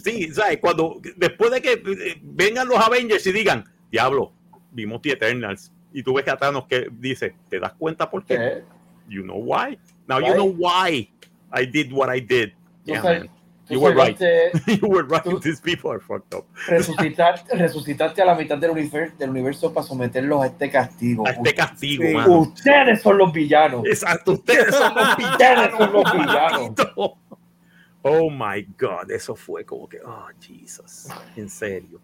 [0.04, 0.58] sí, ¿sabes?
[0.60, 4.32] Cuando, después de que eh, vengan los Avengers y digan, diablo,
[4.72, 8.24] vimos The Eternals, y tú ves que a Thanos que dice, ¿te das cuenta por
[8.24, 8.36] qué?
[8.36, 8.64] eh,
[9.08, 9.78] You know why?
[10.08, 10.28] Now Why?
[10.28, 11.10] you know why
[11.52, 12.52] I did what I did.
[12.86, 13.30] Yeah, man.
[13.72, 14.20] You were right.
[14.68, 15.24] You were right.
[15.24, 16.46] Tú- These people are fucked up.
[16.68, 21.28] resucitaste, resucitaste a la mitad del universo, del universo para someterlos a este castigo.
[21.28, 22.14] A este castigo, Sí.
[22.16, 22.40] mano.
[22.40, 23.86] Ustedes son los villanos.
[23.86, 26.72] Exacto, ustedes son los Ustedes son los villanos.
[28.02, 32.00] Oh my God, eso fue como que, oh Jesus, en serio.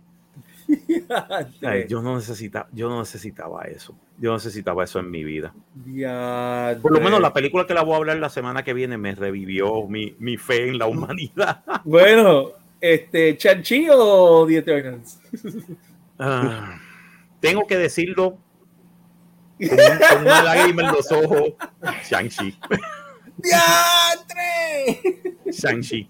[1.61, 3.95] Ay, yo no necesitaba, yo no necesitaba eso.
[4.17, 5.53] Yo necesitaba eso en mi vida.
[5.73, 6.81] Diadre.
[6.81, 9.13] Por lo menos la película que la voy a hablar la semana que viene me
[9.13, 11.63] revivió mi, mi fe en la humanidad.
[11.83, 12.51] Bueno,
[12.81, 15.19] este, ¿Chanchi o The Eternals?
[16.17, 16.79] Ah,
[17.39, 18.37] tengo que decirlo
[19.59, 21.53] con, con una lágrima en los ojos.
[22.09, 22.57] Shang-Chi.
[23.37, 25.01] ¡Diadre!
[25.51, 26.09] Shang-Chi.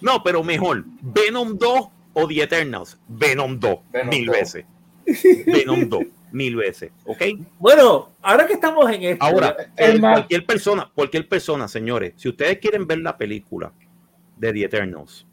[0.00, 2.98] No, pero mejor, Venom 2 o The Eternals.
[3.08, 4.36] Venom 2, Venom mil 2.
[4.36, 4.64] veces.
[5.46, 6.02] Venom 2,
[6.32, 6.92] mil veces.
[7.04, 7.22] ¿Ok?
[7.58, 9.56] Bueno, ahora que estamos en esto, Ahora,
[10.00, 13.72] cualquier persona, cualquier persona, señores, si ustedes quieren ver la película
[14.36, 15.26] de The Eternals,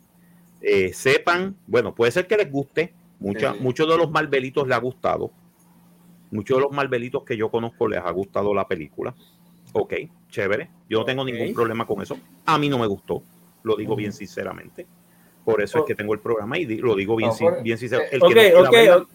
[0.62, 3.60] eh, sepan, bueno, puede ser que les guste, mucha- Sí.
[3.62, 5.32] muchos de los Marvelitos les ha gustado,
[6.32, 9.14] muchos de los Marvelitos que yo conozco les ha gustado la película.
[9.74, 9.94] Ok,
[10.30, 12.18] chévere, yo no tengo ningún problema con eso.
[12.46, 13.22] A mí no me gustó,
[13.64, 14.88] lo digo bien sinceramente.
[15.52, 18.04] Por eso es que tengo el programa y lo digo bien, sin- por- bien sincero.
[18.12, 19.08] El que ok, no quiera ok, verla-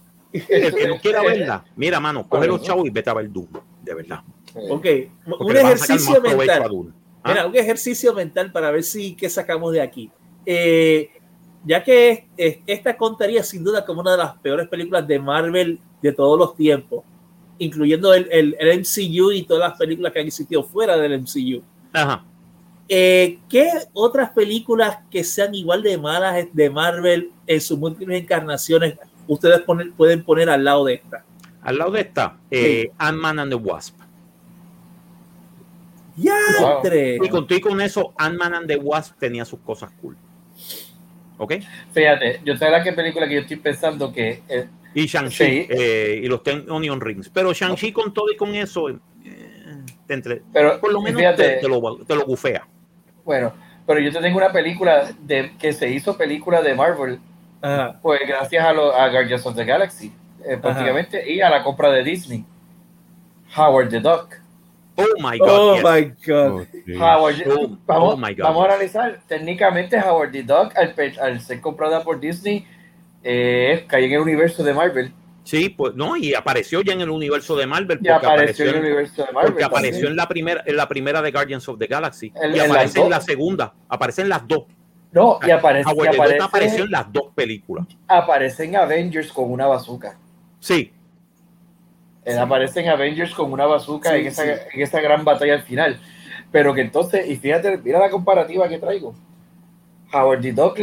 [0.49, 3.49] el que no quiera verla, mira, mano, coge los chavos y vete a ver Doom,
[3.83, 4.21] de verdad.
[4.55, 4.71] ok.
[4.81, 5.09] Porque
[5.45, 6.71] Un ejercicio mental.
[7.25, 7.29] ¿Ah?
[7.29, 10.11] Mira, un ejercicio mental para ver si qué sacamos de aquí.
[10.47, 11.11] Eh,
[11.65, 15.79] ya que es- esta contaría sin duda como una de las peores películas de Marvel
[16.03, 17.05] de todos los tiempos,
[17.59, 21.63] incluyendo el, el- el MCU y todas las películas que han existido fuera del MCU.
[21.93, 22.25] Ajá.
[22.95, 28.99] Eh, ¿Qué otras películas que sean igual de malas de Marvel en sus múltiples encarnaciones
[29.27, 31.25] ustedes poner- pueden poner al lado de esta?
[31.63, 33.97] Al lado de esta, eh, Ant-Man and the Wasp.
[36.19, 37.17] ¡Yantre!
[37.23, 40.15] Y con, y con eso, Ant-Man and the Wasp tenía sus cosas cool.
[41.39, 41.55] ¿Ok?
[41.95, 45.67] Fíjate, yo sé la que película que yo estoy pensando que eh, Y Shang-Chi Sí.
[45.71, 47.31] eh, y los Ten Onion Rings.
[47.31, 48.99] Pero Shang-Chi con todo y con eso, eh,
[50.07, 52.69] te entre- pero por lo menos fíjate, te, te lo, te lo bufea.
[53.25, 53.53] Bueno,
[53.87, 57.19] pero yo te tengo una película de que se hizo película de Marvel,
[57.61, 57.99] Ajá.
[58.03, 60.13] pues gracias a, lo, a Guardians of the Galaxy,
[60.45, 62.45] eh, prácticamente, y a la compra de Disney.
[63.57, 64.35] Howard the Duck.
[64.97, 65.49] Oh my God.
[65.49, 65.85] Oh yes.
[65.85, 66.67] my God.
[66.67, 66.99] Oh.
[66.99, 68.43] Howard, Oh, vamos, oh my God.
[68.45, 69.21] vamos a analizar.
[69.27, 72.67] Técnicamente, Howard the Duck, al ser comprada por Disney,
[73.25, 75.13] eh, cae en el universo de Marvel.
[75.45, 77.99] Sí, pues no, y apareció ya en el universo de Marvel.
[77.99, 79.53] Porque apareció en el universo de Marvel.
[79.53, 82.33] porque apareció en la primera, en la primera de Guardians of the Galaxy.
[82.53, 83.75] Y en aparece en la segunda.
[83.89, 84.65] Aparecen las dos.
[85.11, 87.87] No, y aparece, y aparece, apareció en las dos películas.
[88.09, 90.17] aparece en Avengers con una bazooka.
[90.59, 90.91] Sí,
[92.25, 94.51] Él aparece en Avengers con una bazooka Sí, en, esa, sí.
[94.73, 96.01] en esa gran batalla al final.
[96.51, 99.15] Pero que entonces, y fíjate, mira la comparativa que traigo.
[100.15, 100.79] Howard the Duck,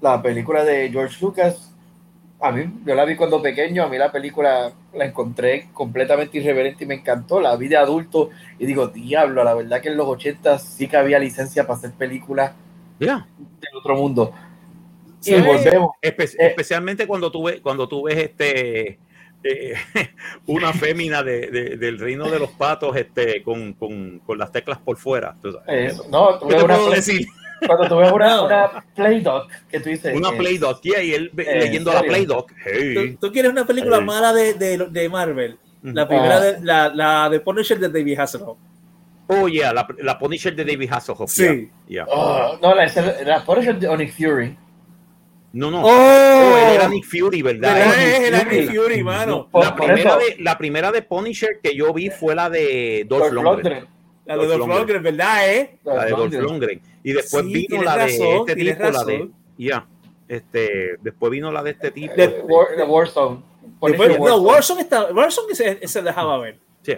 [0.00, 1.73] la película de George Lucas,
[2.46, 6.84] a mí, yo la vi cuando pequeño, a mí la película la encontré completamente irreverente
[6.84, 7.40] y me encantó.
[7.40, 10.96] La vi de adulto y digo, diablo, la verdad que en los 80 sí que
[10.96, 12.52] había licencia para hacer películas
[13.00, 13.26] ya.
[13.38, 14.32] del otro mundo.
[15.24, 15.44] Y ¿Sabes?
[15.46, 15.90] volvemos.
[16.02, 16.46] Espe- Eh.
[16.48, 18.98] especialmente cuando tú ves, cuando tú ves este
[19.42, 19.74] eh,
[20.46, 24.78] una fémina de, de- del reino de los patos este con, con, con las teclas
[24.78, 25.34] por fuera.
[25.40, 25.94] Tú sabes.
[25.94, 27.26] eh, no, tú ¿Qué te puedo decir?
[27.66, 30.14] Cuando tú ves una, una Play Doc que tú dices.
[30.14, 32.12] Una eh, Play Doh, yeah, y él ¿en leyendo la serio?
[32.12, 32.46] Play Doh.
[32.64, 32.94] Hey.
[33.18, 34.04] ¿Tú, tú quieres una película Hey.
[34.04, 35.58] mala de, de, de Marvel?
[35.82, 36.40] La primera, Ah.
[36.40, 38.56] de, la, la de Punisher de David Hasselhoff.
[39.26, 41.30] Oh, yeah, la, la Punisher de David Hasselhoff.
[41.30, 41.42] Sí.
[41.42, 42.06] yeah, yeah.
[42.08, 42.86] Oh, no, la,
[43.24, 44.56] la Punisher de Onyx Fury.
[45.52, 45.82] No, no.
[45.84, 45.88] ¡Oh!
[45.88, 47.92] Oh, él era Nick Fury, ¿verdad?
[47.92, 48.56] Fury.
[48.60, 49.48] Nick Fury, mano.
[49.52, 53.30] Por- la, primera de, la primera de Punisher que yo vi fue la de Dolph
[53.32, 53.86] Dolph Lundgren.
[54.26, 55.78] La de Dolph Lundgren, ¿verdad, eh?
[55.84, 56.80] La de Dolph Lundgren.
[57.02, 59.12] Y después Sí, vino la de razón, este tienes tipo, la de.
[59.18, 59.34] razón.
[59.58, 59.86] Ya.
[60.26, 62.14] Este, después vino la de este tipo.
[62.14, 63.42] De- War, de Warzone.
[63.82, 64.46] Después- no, Warzone.
[64.46, 66.58] Warzone, está, Warzone se, se dejaba ver.
[66.82, 66.94] Sí.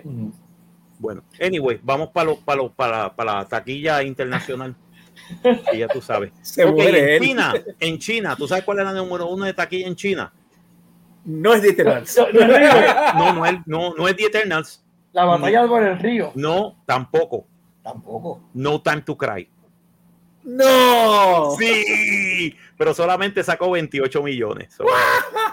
[0.98, 4.74] Bueno, anyway, vamos para los para los para, para la taquilla internacional.
[5.72, 6.30] que ya tú sabes.
[6.42, 7.20] Se Ok, muere en él.
[7.28, 10.32] China, en China, ¿tú sabes cuál es la número uno de taquilla en China?
[11.24, 12.16] No es de Eternals.
[12.16, 13.14] No, no, no, no.
[13.18, 14.84] No, no es, no, no es The Eternals.
[15.16, 16.30] La batalla por el río.
[16.34, 17.46] No, tampoco.
[17.82, 18.42] Tampoco.
[18.52, 19.48] No Time to Cry.
[20.44, 21.56] ¡No!
[21.58, 24.76] Sí, pero solamente sacó 28 millones.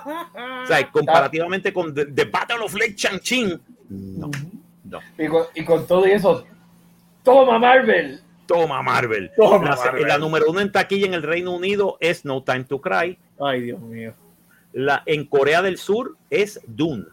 [0.06, 4.30] O sea, comparativamente con The, The Battle of Lake Changjin, no,
[4.84, 5.00] no.
[5.18, 6.46] Y con, y con todo eso,
[7.24, 8.22] toma Marvel.
[8.46, 9.32] Toma Marvel.
[9.36, 10.08] Toma, la, Marvel.
[10.08, 13.18] la número uno en taquilla en el Reino Unido es No Time to Cry.
[13.40, 14.14] Ay, Dios mío.
[14.74, 17.06] La, en Corea del Sur es Dune.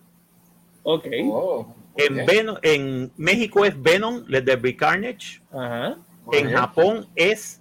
[0.83, 1.07] Ok.
[1.25, 2.27] Oh, En.
[2.27, 5.41] Venom- en México es Venom, Let There Be Carnage.
[5.53, 5.97] Ajá.
[6.33, 6.57] En bien.
[6.57, 7.61] Japón es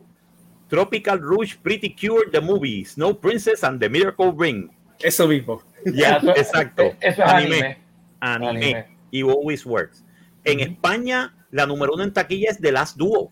[0.68, 4.70] Tropical Rouge Pretty Cure The Movie, Snow Princess and the Miracle Ring.
[5.00, 5.62] Eso mismo.
[5.86, 6.84] Ya, exacto.
[7.02, 7.78] Eso es anime.
[8.20, 8.50] Anime.
[8.50, 8.86] Anime.
[9.12, 10.04] Y Always Works.
[10.44, 13.32] En España, la número uno en taquilla es The Last Duo.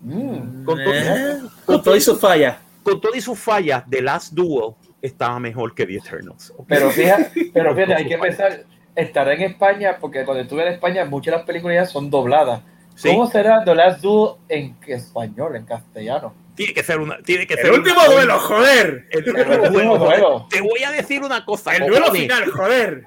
[0.00, 0.64] Mm.
[0.64, 2.58] Con todo- Eh, con todo y su falla.
[2.82, 6.52] Con todas sus fallas, The Last Duo estaba mejor que The Eternals.
[6.68, 8.64] Pero fíjate, pero fíjate, hay que pensar,
[8.96, 12.62] estará en España, porque cuando estuve en España, muchas de las películas ya son dobladas.
[12.96, 16.34] Sí, ¿Cómo será The Last Duel en español, en castellano?
[16.56, 17.18] tiene que ser una.
[17.22, 19.06] Tiene que El ser último una- duelo, joder.
[19.10, 20.46] El El duelo.
[20.48, 21.76] Te voy a decir una cosa.
[21.76, 23.04] El duelo final, joder.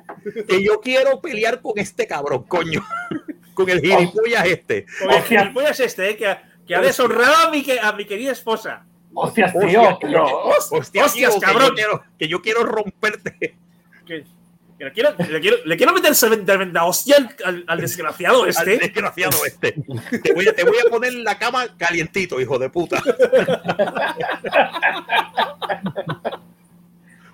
[0.48, 2.86] Que yo quiero pelear con este cabrón, coño.
[3.56, 4.86] Con el gilipollas este.
[5.04, 8.32] Con el gilipollas este, eh, que, que ha deshonrado a mi, que- a mi querida
[8.32, 8.86] esposa.
[9.10, 9.52] Tío, Hostias,
[11.14, 11.70] tío, que cabrón.
[11.70, 13.58] yo quiero- que yo quiero romperte.
[14.06, 14.24] Que
[14.80, 16.14] le, quiero, le, quiero, le quiero meter
[16.46, 17.16] tremenda hostia
[17.46, 18.78] al, desgraciado Al este.
[18.78, 19.74] desgraciado este.
[20.24, 23.02] Te voy, a, te voy a poner en la cama calientito, hijo de puta.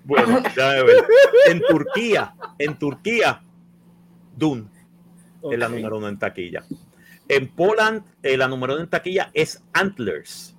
[0.04, 1.06] Bueno, déjame ver.
[1.48, 3.41] En Turquía, en Turquía,
[4.36, 4.66] Dune
[5.52, 6.64] es la número uno en taquilla.
[7.28, 10.56] En Poland, eh, la número uno en taquilla es Antlers.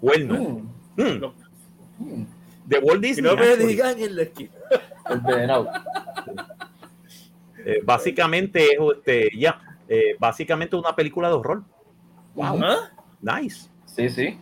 [0.00, 0.34] Cuerno.
[0.34, 1.24] Mm, Mm,
[1.98, 2.26] mm,
[2.66, 3.28] de Walt Disney.
[3.28, 4.50] no me digan en la esquina.
[5.08, 5.68] Envenenado.
[7.64, 11.64] Eh, básicamente es este, ya, eh, básicamente una película de horror.
[12.34, 12.90] Wow, ¿Ah?
[13.20, 13.70] nice.
[13.86, 14.38] Sí, sí.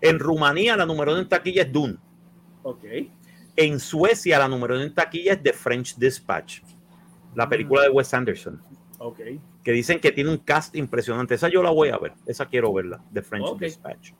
[0.00, 1.96] En Rumanía, la número uno en taquilla es Dune.
[2.62, 2.84] Ok.
[3.56, 6.62] En Suecia, la número uno en taquilla es The French Dispatch,
[7.34, 8.62] la película de Wes Anderson,
[8.98, 9.20] Ok.
[9.62, 11.34] que dicen que tiene un cast impresionante.
[11.34, 13.58] Esa yo la voy a ver, esa quiero verla, The French.
[13.58, 14.12] Dispatch.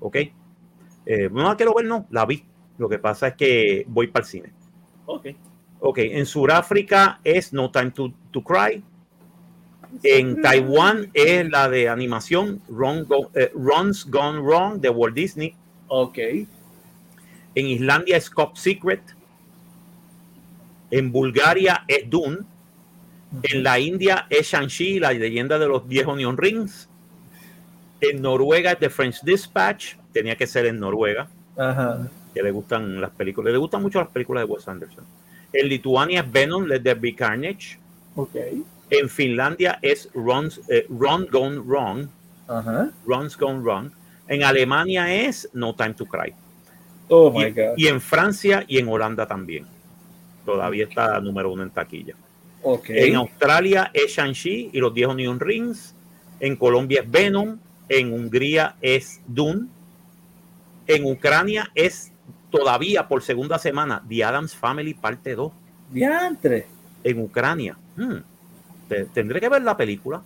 [0.00, 0.16] ¿Ok?
[1.06, 2.44] Eh, no la quiero ver, no, la vi.
[2.78, 4.52] Lo que pasa es que voy para el cine.
[5.10, 5.28] Ok.
[5.80, 8.82] Ok, en Sudáfrica es No Time to, to Cry.
[10.02, 15.54] En Taiwán es la de animación Go- eh, Ron's Gone Wrong de Walt Disney.
[15.88, 16.18] Ok.
[17.54, 19.00] En Islandia es Cop Secret.
[20.90, 22.38] En Bulgaria es Dune.
[23.42, 26.88] En la India es Shang-Chi, la leyenda de los 10 Onion Rings.
[28.00, 29.94] En Noruega es The French Dispatch.
[30.12, 32.08] Tenía que ser en Noruega, Ajá.
[32.38, 33.52] Que le gustan las películas.
[33.52, 35.04] Le gustan mucho las películas de Wes Anderson.
[35.52, 37.78] En Lituania es Venom, Let There Be Carnage.
[38.14, 38.36] Ok.
[38.90, 42.06] En Finlandia es Ron's, eh, Ron Gone Wrong.
[42.46, 42.90] Ajá.
[43.04, 43.90] Ron's Gone Wrong.
[44.28, 46.32] En Alemania es No Time to Cry.
[47.08, 47.74] Oh Y, my God.
[47.76, 49.66] y en Francia y en Holanda también.
[50.46, 52.14] Todavía está número uno en taquilla.
[52.62, 52.90] Ok.
[52.90, 55.92] En Australia es Shang-Chi y los 10 Onion Rings.
[56.38, 57.58] En Colombia es Venom.
[57.88, 59.66] En Hungría es Dune.
[60.86, 62.12] En Ucrania es
[62.50, 65.52] todavía por segunda semana The Adams Family parte 2.
[65.90, 66.66] Diantre.
[67.04, 67.76] En Ucrania.
[67.96, 68.16] Hmm.
[68.88, 70.22] Te- Tendré que ver la película.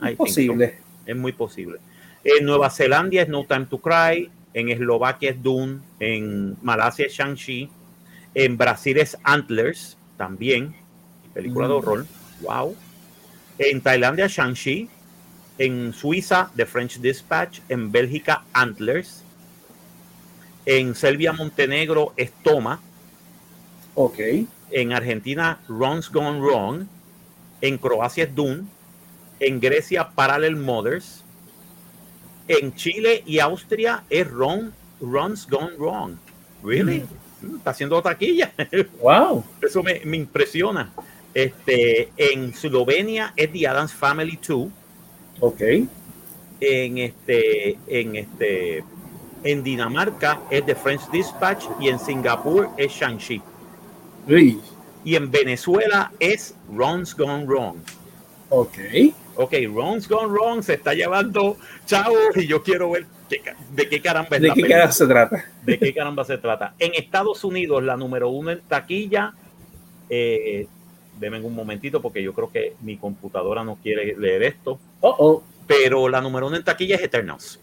[0.00, 0.16] So.
[0.16, 0.78] Posible.
[1.06, 1.78] Es muy posible.
[2.22, 4.30] En Nueva Zelanda es No Time to Cry.
[4.52, 5.80] En Eslovaquia es Dune.
[6.00, 7.68] En Malasia es Shang-Chi.
[8.34, 10.74] En Brasil es Antlers, también.
[11.32, 11.76] Película de Mm.
[11.76, 12.06] horror.
[12.40, 12.76] Wow.
[13.58, 14.88] En Tailandia, Shang-Chi.
[15.58, 17.60] En Suiza, The French Dispatch.
[17.68, 19.23] En Bélgica, Antlers.
[20.66, 22.80] En Serbia, Montenegro, es Toma.
[23.94, 24.18] Ok.
[24.70, 26.86] En Argentina, Ron's Gone Wrong.
[27.60, 28.64] En Croacia es Dune.
[29.40, 31.22] En Grecia, Parallel Mothers.
[32.48, 36.16] En Chile y Austria es Ron, Ron's Gone Wrong.
[36.62, 37.04] Really?
[37.40, 38.52] Mm, Está haciendo taquilla.
[39.00, 39.44] Wow.
[39.62, 40.92] Eso me, me impresiona.
[41.32, 44.68] Este, en Eslovenia es The Adams Family 2.
[45.40, 45.60] Ok.
[46.60, 48.84] En este, en este,
[49.44, 53.40] en Dinamarca es The French Dispatch y en Singapur es Shang-Chi.
[55.04, 57.76] Y en Venezuela es Ron's Gone Wrong.
[58.48, 58.78] Ok.
[59.36, 63.42] Ok, Ron's Gone Wrong se está llevando chavo y yo quiero ver qué
[63.74, 64.80] de qué caramba es ¿De la qué película.
[64.82, 65.44] cara se trata?
[65.64, 66.74] de qué caramba se trata.
[66.78, 69.34] En Estados Unidos, la número uno en taquilla,
[70.08, 70.66] eh,
[71.18, 75.42] denme un momentito porque yo creo que mi computadora no quiere leer esto, Oh, oh.
[75.66, 77.58] pero la número uno en taquilla es Eternals.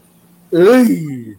[0.51, 1.37] Uy.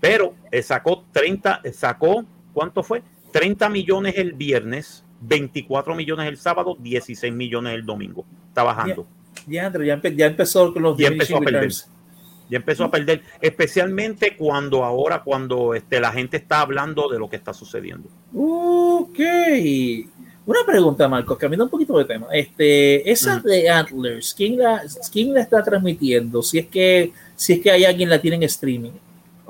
[0.00, 3.02] Pero eh, sacó 30, eh, sacó, ¿cuánto fue?
[3.32, 8.24] 30 millones el viernes, 24 millones el sábado, 16 millones el domingo.
[8.48, 9.06] Está bajando.
[9.46, 11.72] Ya, empe- ya empezó con los Ya empezó a perder.
[12.50, 17.28] Ya empezó a perder, especialmente cuando ahora, cuando este, la gente está hablando de lo
[17.28, 18.08] que está sucediendo.
[18.34, 19.18] Ok.
[20.46, 22.26] Una pregunta, Marcos, cambiando un poquito de tema.
[22.32, 24.82] Este, esa de Antlers, ¿quién la,
[25.12, 26.42] ¿quién la está transmitiendo?
[26.42, 28.92] Si es que, si es que hay alguien la tiene en streaming.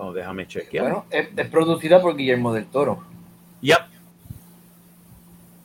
[0.00, 0.84] Oh, déjame chequear.
[0.84, 3.02] Bueno, es, es producida por Guillermo del Toro.
[3.60, 3.88] Ya.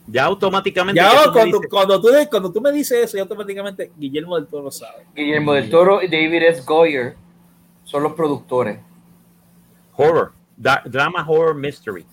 [0.08, 1.00] Ya automáticamente.
[1.00, 4.48] Ya tú cuando, dices- cuando, tú, cuando tú me dices eso, ya automáticamente Guillermo del
[4.48, 5.06] Toro sabe.
[5.16, 6.64] Guillermo del Toro y David S.
[6.66, 7.16] Goyer
[7.84, 8.80] son los productores.
[9.96, 12.04] Horror, da- drama, horror, mystery.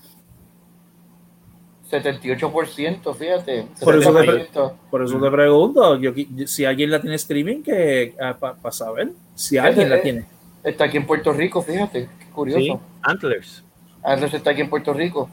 [1.90, 3.66] 78%, fíjate.
[3.82, 4.72] Por eso me 70%.
[4.90, 6.12] Por eso te pregunto, yo,
[6.46, 10.24] si alguien la tiene streaming, que para saber si alguien la tiene.
[10.62, 12.08] Está aquí en Puerto Rico, fíjate.
[12.18, 12.60] Qué curioso.
[12.60, 13.64] Sí, Antlers.
[14.02, 15.28] Andrés está aquí en Puerto Rico.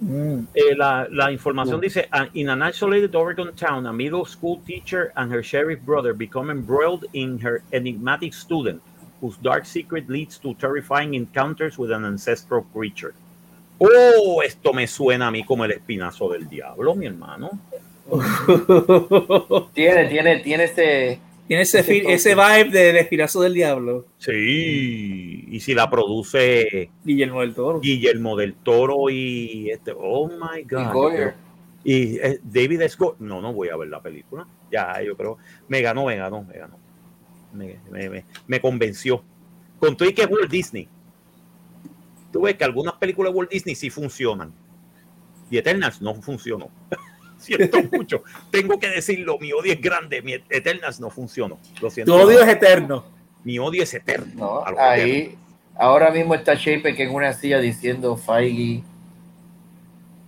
[0.00, 0.44] Mm.
[0.54, 5.12] Eh, la, la información dice, "Uh, in an isolated Oregon town, a middle school teacher
[5.16, 8.80] and her sheriff brother become embroiled in her enigmatic student,
[9.20, 13.12] whose dark secret leads to terrifying encounters with an ancestral creature.
[13.78, 17.50] Oh, esto me suena a mí como el espinazo del diablo, mi hermano.
[19.74, 21.20] Tiene, tiene, tiene ese.
[21.50, 27.54] Tiene ese, Ese vibe de, Espinazo del Diablo, Sí, y si la produce Guillermo del
[27.54, 27.80] Toro.
[27.80, 30.92] Guillermo del Toro y este, oh my y God.
[30.92, 31.34] Goyer.
[31.82, 34.46] Y eh, David Scott, no, no voy a ver la película.
[34.70, 36.76] Ya, yo creo, me ganó, me ganó, me ganó.
[37.52, 39.24] Me, me, me- me convenció.
[39.80, 40.86] Con todo y que es Walt Disney.
[42.32, 44.52] Tú ves que algunas películas de Walt Disney sí funcionan.
[45.50, 46.70] Y Eternals no funcionó.
[47.40, 48.22] Siento mucho.
[48.50, 50.22] Tengo que decirlo, mi odio es grande.
[50.22, 51.58] Mi Eternals no funcionó.
[51.80, 52.12] Lo siento.
[52.12, 53.04] Tu odio es eterno.
[53.44, 54.32] Mi odio es eterno.
[54.34, 55.10] No, ahí.
[55.10, 55.40] eternos.
[55.76, 58.82] Ahora mismo está Shape que en una silla diciendo, Feige,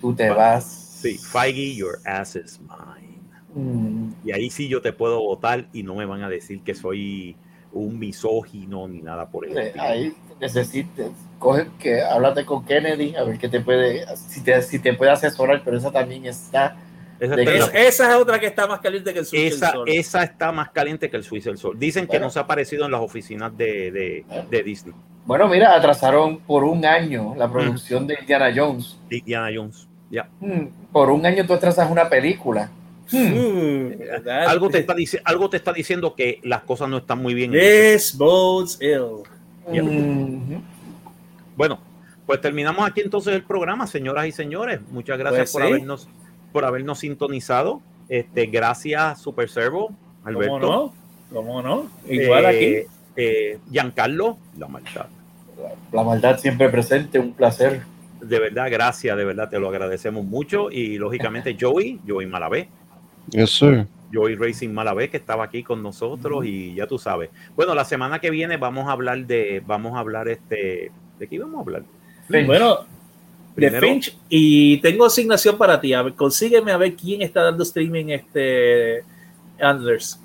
[0.00, 0.64] tú te vas.
[1.02, 3.18] Sí, Feige, your ass is mine.
[3.54, 6.74] Mm, Y ahí sí yo te puedo votar y no me van a decir que
[6.74, 7.36] soy
[7.70, 9.82] un misógino ni nada por el eh, estilo.
[9.84, 11.10] ahí necesitas.
[11.38, 15.10] Coge que háblate con Kennedy a ver qué te puede, si te, si te puede
[15.10, 16.76] asesorar, pero esa también está.
[17.24, 19.88] Esa, de Es- esa es otra que está más caliente que el del esa, Sol.
[19.88, 21.78] esa está más caliente que el Suiza del Sol.
[21.78, 22.26] Dicen que Bueno.
[22.26, 24.94] no se ha aparecido en las oficinas de, de- de Disney.
[25.24, 28.98] Bueno, mira, atrasaron por un año la producción de Indiana Jones.
[29.08, 29.86] de Indiana Jones.
[30.10, 30.28] Ya.
[30.40, 32.70] Mm, por un año tú atrasas una película.
[33.12, 33.92] Mm, Mm.
[34.48, 34.94] Algo, te está
[35.24, 37.52] algo te está diciendo que las cosas no están muy bien.
[37.52, 39.22] This bodes ill.
[39.72, 39.82] Ya.
[39.82, 40.62] mm,
[41.56, 41.78] Bueno,
[42.26, 44.80] pues terminamos aquí entonces el programa, señoras y señores.
[44.90, 45.68] Muchas gracias Pues por sí.
[45.68, 46.08] habernos
[46.52, 47.80] por habernos sintonizado.
[48.08, 49.90] Este, gracias Super Servo,
[50.24, 50.60] Alberto.
[50.60, 50.94] ¿Cómo no?
[51.32, 51.90] ¿Cómo no?
[52.08, 52.64] Igual aquí.
[52.64, 52.86] Eh,
[53.16, 55.06] eh, Giancarlo, la maldad.
[55.92, 57.82] La maldad siempre presente, un placer.
[58.20, 60.70] De verdad, gracias, de verdad te lo agradecemos mucho.
[60.70, 62.68] Y lógicamente Joey, Joey Malavé,
[63.30, 63.86] Yes, sir.
[64.12, 67.30] Joey Racing Malavé, que estaba aquí con nosotros y ya tú sabes.
[67.56, 71.38] Bueno, la semana que viene vamos a hablar de, vamos a hablar este, ¿de qué
[71.38, 71.82] vamos a hablar?
[72.28, 72.46] Finch.
[72.46, 72.80] Bueno,
[73.56, 74.16] de Finch.
[74.28, 75.92] Y tengo asignación para ti.
[75.92, 79.04] A ver, consígueme a ver quién está dando streaming este
[79.60, 80.18] Antlers.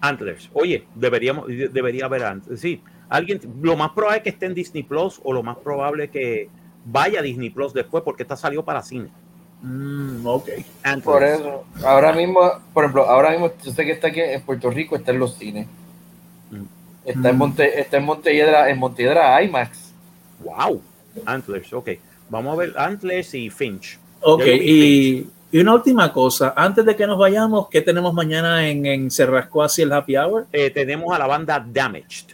[0.00, 0.50] Antlers.
[0.52, 2.60] Oye, deberíamos, debería haber antes.
[2.60, 6.04] Sí, alguien, lo más probable es que esté en Disney Plus o lo más probable
[6.04, 6.48] es que
[6.84, 9.08] vaya a Disney Plus después porque esta salió para cine.
[9.62, 10.48] Mm, ok.
[10.82, 11.04] Antlers.
[11.04, 12.40] Por eso, ahora mismo,
[12.74, 15.36] por ejemplo, ahora mismo yo sé que está aquí en Puerto Rico, está en los
[15.36, 15.68] cines.
[16.50, 16.64] Mm.
[17.04, 17.38] Está en Mm.
[17.38, 19.92] Monte, está en Montelledra, en Montelledra IMAX.
[20.42, 20.82] Wow.
[21.26, 21.90] Antlers, ok.
[22.32, 23.98] Vamos a ver Antlers y Finch.
[24.22, 26.54] Ok, y, una última cosa.
[26.56, 30.46] Antes de que nos vayamos, ¿qué tenemos mañana en, en Cerrasco hacia el Happy Hour?
[30.50, 32.28] Eh, tenemos a la banda Damaged.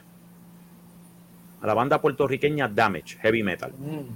[1.61, 3.73] A la banda puertorriqueña Damaged, Heavy Metal.
[3.73, 4.13] Mm.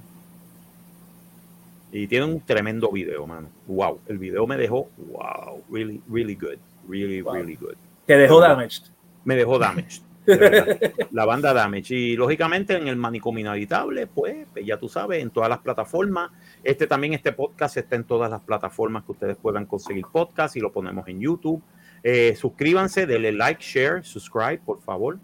[1.90, 3.48] Y tiene un tremendo video, mano.
[3.66, 4.02] Wow.
[4.06, 6.58] El video me dejó, wow, really, really good.
[6.88, 7.34] Really, Wow.
[7.34, 7.74] really good.
[8.06, 8.84] Que dejó damaged.
[9.24, 10.02] Me dejó Damaged.
[10.26, 11.96] La banda Damaged.
[11.96, 16.30] Y lógicamente en el manicomio inhabitable, pues, pues, ya tú sabes, en todas las plataformas.
[16.62, 20.60] Este también, este podcast está en todas las plataformas que ustedes puedan conseguir podcast y
[20.60, 21.62] lo ponemos en YouTube.
[22.02, 25.18] Eh, suscríbanse, denle like, share, subscribe, por favor.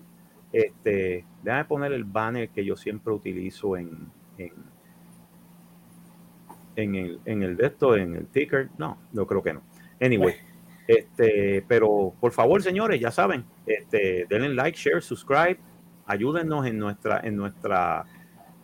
[0.52, 4.52] Este, déjame poner el banner que yo siempre utilizo en, en,
[6.76, 8.70] en el, en el de esto, en el ticker.
[8.78, 9.62] No, no creo que no.
[10.00, 10.34] Anyway,
[10.86, 15.58] este, pero por favor, señores, ya saben, este, denle like, share, subscribe,
[16.06, 18.04] ayúdennos en nuestra, en nuestra,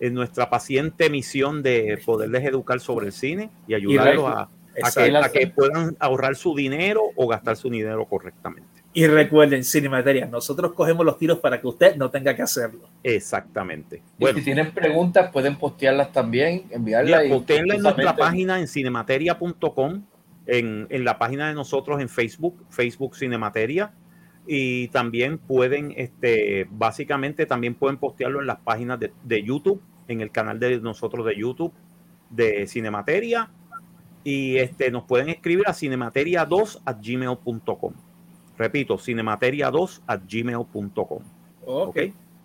[0.00, 4.48] en nuestra paciente misión de poderles educar sobre el cine y ayudarlos a,
[4.82, 8.82] a que, a que puedan ahorrar su dinero o gastar su dinero correctamente.
[8.96, 12.88] Y recuerden, Cinemateria, nosotros cogemos los tiros para que usted no tenga que hacerlo.
[13.02, 14.02] Exactamente.
[14.18, 17.22] Y Bueno, si tienen preguntas, pueden postearlas también, enviarlas.
[17.22, 20.04] Mira, y postéenla en nuestra página en cinemateria.com,
[20.46, 23.92] en, en la página de nosotros en Facebook, Facebook Cinemateria,
[24.46, 30.20] y también pueden, este, básicamente también pueden postearlo en las páginas de, de YouTube, en
[30.20, 31.72] el canal de nosotros de YouTube
[32.30, 33.50] de Cinemateria,
[34.22, 37.92] y este, nos pueden escribir a cinemateria2 at gmail.com.
[38.56, 41.22] Repito, cinemateria2 at gmail.com.
[41.66, 41.88] Ok.
[41.88, 41.98] ¿ok?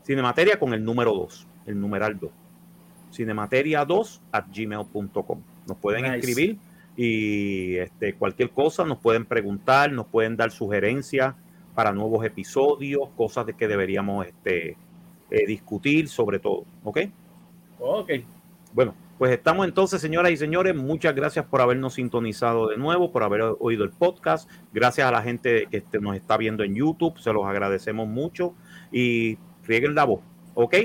[0.04, 2.32] Cinemateria con el número 2, el numeral 2.
[3.16, 5.42] Cinemateria2 at gmail.com.
[5.68, 6.18] Nos pueden Nice.
[6.18, 6.58] escribir
[6.96, 11.36] y este, cualquier cosa nos pueden preguntar, nos pueden dar sugerencias
[11.76, 14.78] para nuevos episodios, cosas de que deberíamos este,
[15.32, 16.66] eh, discutir sobre todo.
[16.84, 17.00] ¿Ok?
[17.80, 18.12] Ok.
[18.74, 20.76] Bueno, pues estamos entonces, señoras y señores.
[20.76, 24.50] Muchas gracias por habernos sintonizado de nuevo, por haber oído el podcast.
[24.74, 27.18] Gracias a la gente que este- nos está viendo en YouTube.
[27.20, 28.54] Se los agradecemos mucho.
[28.92, 30.22] Y rieguen la voz.
[30.54, 30.76] ¿Ok?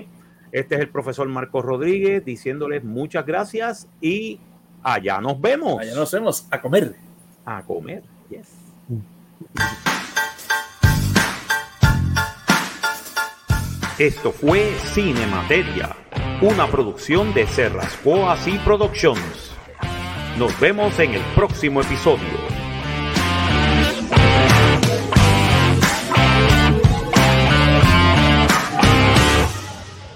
[0.52, 4.38] Este es el profesor Marcos Rodríguez diciéndoles muchas gracias y
[4.82, 5.80] allá nos vemos.
[5.80, 6.94] Allá nos vemos a comer.
[7.44, 8.02] A comer.
[8.30, 10.03] Yes.
[13.98, 15.94] Esto fue Cinemateria,
[16.40, 19.52] una producción de Serrascoa y Productions.
[20.36, 22.43] Nos vemos en el próximo episodio.